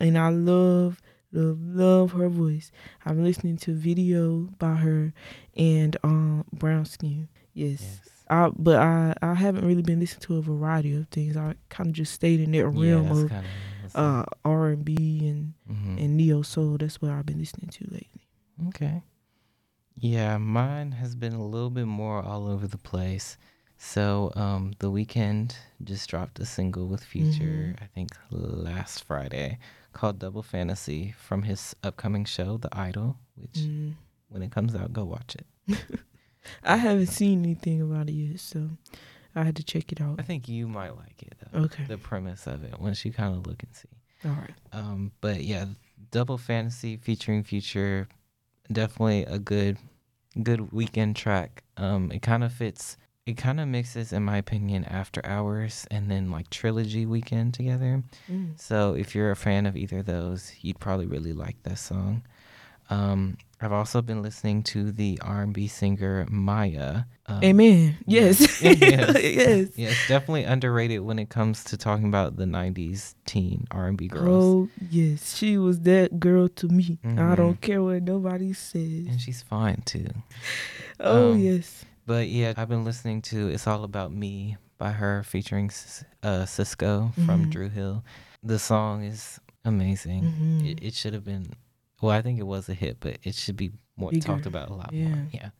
and 0.00 0.16
I 0.16 0.28
love, 0.30 1.00
love, 1.32 1.58
love 1.60 2.12
her 2.12 2.28
voice. 2.28 2.70
I've 3.04 3.16
been 3.16 3.24
listening 3.24 3.56
to 3.58 3.74
video 3.74 4.50
by 4.58 4.76
her 4.76 5.12
and 5.56 5.96
um 6.04 6.44
Brown 6.52 6.84
Skin. 6.84 7.28
Yes. 7.54 7.82
Yes. 7.82 8.08
I, 8.30 8.50
but 8.56 8.76
I, 8.78 9.14
I 9.20 9.34
haven't 9.34 9.66
really 9.66 9.82
been 9.82 10.00
listening 10.00 10.22
to 10.22 10.36
a 10.38 10.42
variety 10.42 10.94
of 10.94 11.08
things. 11.08 11.36
I 11.36 11.54
kind 11.68 11.88
of 11.90 11.94
just 11.94 12.12
stayed 12.14 12.40
in 12.40 12.52
that 12.52 12.58
Yeah, 12.58 12.64
realm 12.68 13.04
that's 13.08 13.18
of 13.18 13.28
uh 13.94 14.24
R 14.44 14.68
and 14.68 14.84
B 14.84 15.28
and 15.28 15.54
Mhm. 15.70 16.02
and 16.02 16.16
neo 16.16 16.42
soul. 16.42 16.76
That's 16.78 17.00
what 17.02 17.10
I've 17.10 17.26
been 17.26 17.38
listening 17.38 17.70
to 17.70 17.84
lately. 17.84 18.28
Okay. 18.68 19.02
Yeah, 19.96 20.38
mine 20.38 20.92
has 20.92 21.14
been 21.14 21.34
a 21.34 21.44
little 21.46 21.70
bit 21.70 21.86
more 21.86 22.22
all 22.22 22.46
over 22.48 22.66
the 22.66 22.78
place. 22.78 23.36
So, 23.76 24.32
um, 24.36 24.72
The 24.78 24.90
Weeknd 24.90 25.54
just 25.82 26.08
dropped 26.08 26.38
a 26.38 26.46
single 26.46 26.86
with 26.86 27.02
Future, 27.04 27.74
I 27.80 27.86
think 27.86 28.10
last 28.30 29.02
Friday, 29.04 29.58
called 29.92 30.18
Double 30.20 30.42
Fantasy 30.42 31.12
from 31.18 31.42
his 31.42 31.74
upcoming 31.82 32.24
show, 32.24 32.56
The 32.58 32.68
Idol, 32.76 33.18
which 33.34 33.58
Mm. 33.58 33.94
when 34.28 34.42
it 34.42 34.52
comes 34.52 34.74
out, 34.74 34.92
go 34.92 35.04
watch 35.04 35.34
it. 35.36 35.46
I 36.62 36.76
haven't 36.76 37.06
seen 37.08 37.42
anything 37.42 37.82
about 37.82 38.08
it 38.08 38.12
yet, 38.14 38.40
so 38.40 38.70
I 39.34 39.44
had 39.44 39.56
to 39.56 39.64
check 39.64 39.92
it 39.92 40.00
out. 40.00 40.16
I 40.18 40.22
think 40.22 40.48
you 40.48 40.68
might 40.68 40.96
like 40.96 41.22
it 41.22 41.34
though. 41.52 41.60
Okay, 41.64 41.84
The 41.88 41.98
premise 41.98 42.46
of 42.46 42.64
it, 42.64 42.78
once 42.78 43.04
you 43.04 43.12
kind 43.12 43.34
of 43.34 43.46
look 43.46 43.62
and 43.62 43.74
see. 43.74 43.88
all 44.28 44.32
right. 44.34 44.54
Um, 44.72 45.12
but 45.20 45.42
yeah, 45.42 45.66
Double 46.10 46.38
Fantasy 46.38 46.96
featuring 46.96 47.42
Future, 47.42 48.08
definitely 48.70 49.24
a 49.24 49.38
good, 49.38 49.78
good 50.42 50.72
weekend 50.72 51.16
track. 51.16 51.62
Um, 51.76 52.10
it 52.12 52.22
kind 52.22 52.44
of 52.44 52.52
fits. 52.52 52.96
It 53.24 53.36
kind 53.36 53.60
of 53.60 53.68
mixes, 53.68 54.12
in 54.12 54.24
my 54.24 54.36
opinion, 54.38 54.84
After 54.84 55.24
Hours 55.24 55.86
and 55.92 56.10
then 56.10 56.30
like 56.32 56.50
Trilogy 56.50 57.06
Weeknd 57.06 57.52
together. 57.52 58.02
Mm. 58.28 58.60
So 58.60 58.94
if 58.94 59.14
you're 59.14 59.30
a 59.30 59.36
fan 59.36 59.64
of 59.64 59.76
either 59.76 59.98
of 59.98 60.06
those, 60.06 60.52
you'd 60.60 60.80
probably 60.80 61.06
really 61.06 61.32
like 61.32 61.62
this 61.62 61.80
song. 61.80 62.22
Um, 62.92 63.36
I've 63.60 63.72
also 63.72 64.02
been 64.02 64.22
listening 64.22 64.64
to 64.74 64.90
the 64.90 65.20
R&B 65.22 65.68
singer 65.68 66.26
Mya. 66.28 67.06
Um, 67.26 67.44
Amen. 67.44 67.96
Yes. 68.06 68.60
Yes. 68.60 69.16
yes. 69.22 69.68
It's 69.76 70.08
definitely 70.08 70.42
underrated 70.44 71.00
when 71.00 71.18
it 71.20 71.28
comes 71.30 71.62
to 71.64 71.76
talking 71.76 72.08
about 72.08 72.36
the 72.36 72.44
'90s 72.44 73.14
teen 73.24 73.66
R&B 73.70 74.08
girls. 74.08 74.44
Oh 74.44 74.68
yes, 74.90 75.36
she 75.36 75.58
was 75.58 75.80
that 75.80 76.18
girl 76.18 76.48
to 76.48 76.66
me. 76.68 76.98
I 77.04 77.06
Mhm. 77.08 77.36
don't 77.36 77.60
care 77.60 77.82
what 77.82 78.02
nobody 78.02 78.52
says. 78.52 79.06
and 79.08 79.20
she's 79.20 79.42
fine 79.42 79.82
too. 79.84 80.08
Oh 81.00 81.32
um, 81.32 81.38
yes. 81.38 81.84
But 82.06 82.28
yeah, 82.28 82.52
I've 82.56 82.68
been 82.68 82.84
listening 82.84 83.22
to 83.30 83.48
"It's 83.48 83.66
All 83.66 83.84
About 83.84 84.12
Me" 84.12 84.56
by 84.78 84.90
her, 84.90 85.22
featuring 85.22 85.70
uh, 86.22 86.44
Sisqó 86.46 87.14
from 87.14 87.46
Mhm. 87.46 87.50
Dru 87.50 87.68
Hill. 87.70 88.04
The 88.42 88.58
song 88.58 89.04
is 89.04 89.38
amazing. 89.64 90.22
Mhm. 90.24 90.66
It, 90.70 90.78
it 90.82 90.94
should 90.94 91.14
have 91.14 91.24
been, 91.24 91.46
well, 92.02 92.10
I 92.10 92.20
think 92.20 92.38
it 92.38 92.46
was 92.46 92.68
a 92.68 92.74
hit, 92.74 92.98
but 93.00 93.16
it 93.22 93.34
should 93.34 93.56
be 93.56 93.72
more 93.96 94.12
talked 94.12 94.44
about 94.46 94.68
a 94.68 94.74
lot 94.74 94.92
Yeah. 94.92 95.08
more. 95.08 95.26
Yeah. 95.32 95.50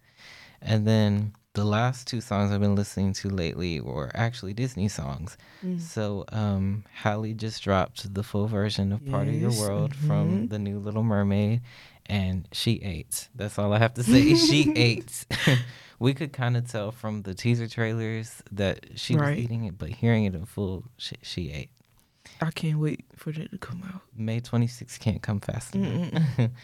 And 0.61 0.87
then 0.87 1.33
the 1.55 1.64
last 1.64 2.07
two 2.07 2.20
songs 2.20 2.50
I've 2.50 2.61
been 2.61 2.74
listening 2.74 3.12
to 3.14 3.28
lately 3.28 3.81
were 3.81 4.11
actually 4.14 4.52
Disney 4.55 4.88
songs. 4.88 5.37
Mm. 5.64 5.81
So, 5.81 6.24
um, 6.31 6.85
Halle 6.92 7.33
just 7.35 7.62
dropped 7.62 8.12
the 8.14 8.22
full 8.22 8.46
version 8.46 8.92
of 8.92 9.05
"Part 9.07 9.28
of 9.28 9.35
Your 9.35 9.50
World" 9.52 9.94
from 9.94 10.31
mhm. 10.46 10.50
the 10.50 10.59
new 10.59 10.78
Little 10.78 11.02
Mermaid, 11.02 11.61
and 12.07 12.48
she 12.52 12.74
ate. 12.83 13.28
That's 13.35 13.59
all 13.59 13.72
I 13.72 13.78
have 13.78 13.94
to 13.94 14.02
say. 14.02 14.35
she 14.35 14.72
ate. 14.76 15.24
we 15.98 16.14
could 16.14 16.33
kind 16.33 16.57
of 16.57 16.68
tell 16.70 16.90
from 16.90 17.22
the 17.22 17.35
teaser 17.35 17.68
trailers 17.68 18.42
that 18.50 18.98
she 18.98 19.14
Right. 19.16 19.37
was 19.37 19.44
eating 19.44 19.64
it, 19.64 19.76
but 19.78 19.90
hearing 19.90 20.24
it 20.24 20.35
in 20.35 20.46
full, 20.46 20.85
she, 20.96 21.16
she 21.22 21.50
ate. 21.52 21.70
I 22.42 22.50
can't 22.50 22.78
wait 22.78 23.05
for 23.16 23.33
that 23.33 23.50
to 23.52 23.59
come 23.59 23.83
out. 23.85 24.00
May 24.16 24.40
26th 24.40 24.98
can't 25.00 25.22
come 25.22 25.40
fast 25.40 25.74
enough. 25.74 26.50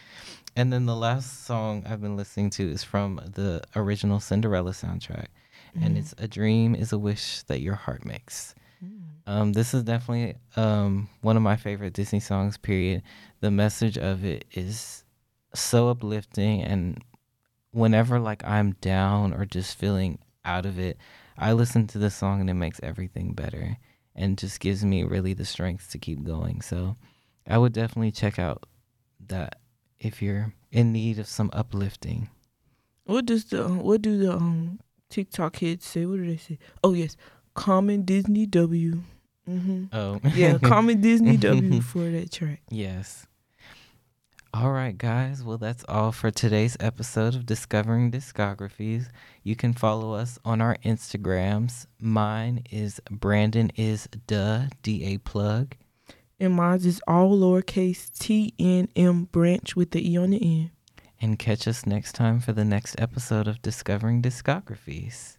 And 0.56 0.72
then 0.72 0.86
the 0.86 0.96
last 0.96 1.44
song 1.46 1.84
I've 1.88 2.00
been 2.00 2.16
listening 2.16 2.50
to 2.50 2.68
is 2.68 2.82
from 2.82 3.20
the 3.34 3.62
original 3.76 4.18
Cinderella 4.18 4.72
soundtrack, 4.72 5.26
and 5.80 5.94
Mhm. 5.94 5.98
it's 6.00 6.14
"A 6.18 6.26
Dream 6.26 6.74
Is 6.74 6.92
a 6.92 6.98
Wish 6.98 7.42
That 7.44 7.60
Your 7.60 7.76
Heart 7.76 8.04
Makes." 8.04 8.56
Mm. 8.84 9.00
Um, 9.26 9.52
this 9.52 9.72
is 9.72 9.84
definitely 9.84 10.34
um, 10.56 11.08
one 11.20 11.36
of 11.36 11.42
my 11.44 11.54
favorite 11.56 11.92
Disney 11.92 12.18
songs. 12.18 12.56
Period. 12.56 13.02
The 13.40 13.52
message 13.52 13.96
of 13.98 14.24
it 14.24 14.46
is 14.52 15.04
so 15.54 15.90
uplifting, 15.90 16.60
and 16.62 17.04
whenever 17.70 18.18
like 18.18 18.42
I'm 18.44 18.72
down 18.80 19.32
or 19.32 19.44
just 19.44 19.78
feeling 19.78 20.18
out 20.44 20.66
of 20.66 20.78
it, 20.78 20.98
I 21.36 21.52
listen 21.52 21.86
to 21.88 21.98
this 21.98 22.16
song 22.16 22.40
and 22.40 22.50
it 22.50 22.54
makes 22.54 22.80
everything 22.82 23.32
better, 23.32 23.76
and 24.18 24.36
just 24.36 24.60
gives 24.60 24.84
me 24.84 25.04
really 25.04 25.32
the 25.32 25.46
strength 25.46 25.90
to 25.92 25.98
keep 25.98 26.22
going. 26.24 26.60
So, 26.60 26.96
I 27.46 27.56
would 27.56 27.72
definitely 27.72 28.10
check 28.10 28.38
out 28.38 28.64
that 29.28 29.60
if 30.00 30.20
you're 30.20 30.52
in 30.70 30.92
need 30.92 31.18
of 31.18 31.26
some 31.26 31.50
uplifting. 31.54 32.28
What 33.04 33.24
does 33.24 33.46
the 33.46 33.66
what 33.68 34.02
do 34.02 34.18
the 34.18 34.34
um 34.34 34.80
TikTok 35.08 35.54
kids 35.54 35.86
say? 35.86 36.04
What 36.04 36.16
do 36.16 36.26
they 36.26 36.36
say? 36.36 36.58
Oh 36.84 36.92
yes, 36.92 37.16
common 37.54 38.02
Disney 38.02 38.44
W. 38.44 39.02
Mm-hmm. 39.48 39.84
Oh, 39.96 40.20
Yeah, 40.34 40.58
common 40.62 41.00
Disney 41.00 41.38
W 41.38 41.80
for 41.92 42.10
that 42.10 42.30
track. 42.30 42.60
Yes. 42.68 43.26
All 44.60 44.72
right, 44.72 44.98
guys. 44.98 45.44
Well, 45.44 45.58
that's 45.58 45.84
all 45.88 46.10
for 46.10 46.32
today's 46.32 46.76
episode 46.80 47.36
of 47.36 47.46
Discovering 47.46 48.10
Discographies. 48.10 49.08
You 49.44 49.54
can 49.54 49.72
follow 49.72 50.14
us 50.14 50.36
on 50.44 50.60
our 50.60 50.76
Instagrams. 50.84 51.86
Mine 52.00 52.64
is 52.68 53.00
Brandon 53.08 53.70
is 53.76 54.08
duh 54.26 54.62
D 54.82 55.14
A 55.14 55.18
plug. 55.18 55.76
And 56.40 56.54
mine 56.54 56.80
is 56.80 57.00
all 57.06 57.38
lowercase 57.38 58.10
T 58.18 58.52
N 58.58 58.88
M 58.96 59.26
branch 59.26 59.76
with 59.76 59.92
the 59.92 60.12
E 60.12 60.18
on 60.18 60.30
the 60.30 60.42
end. 60.42 60.70
And 61.20 61.38
catch 61.38 61.68
us 61.68 61.86
next 61.86 62.14
time 62.14 62.40
for 62.40 62.52
the 62.52 62.64
next 62.64 63.00
episode 63.00 63.46
of 63.46 63.62
Discovering 63.62 64.22
Discographies. 64.22 65.37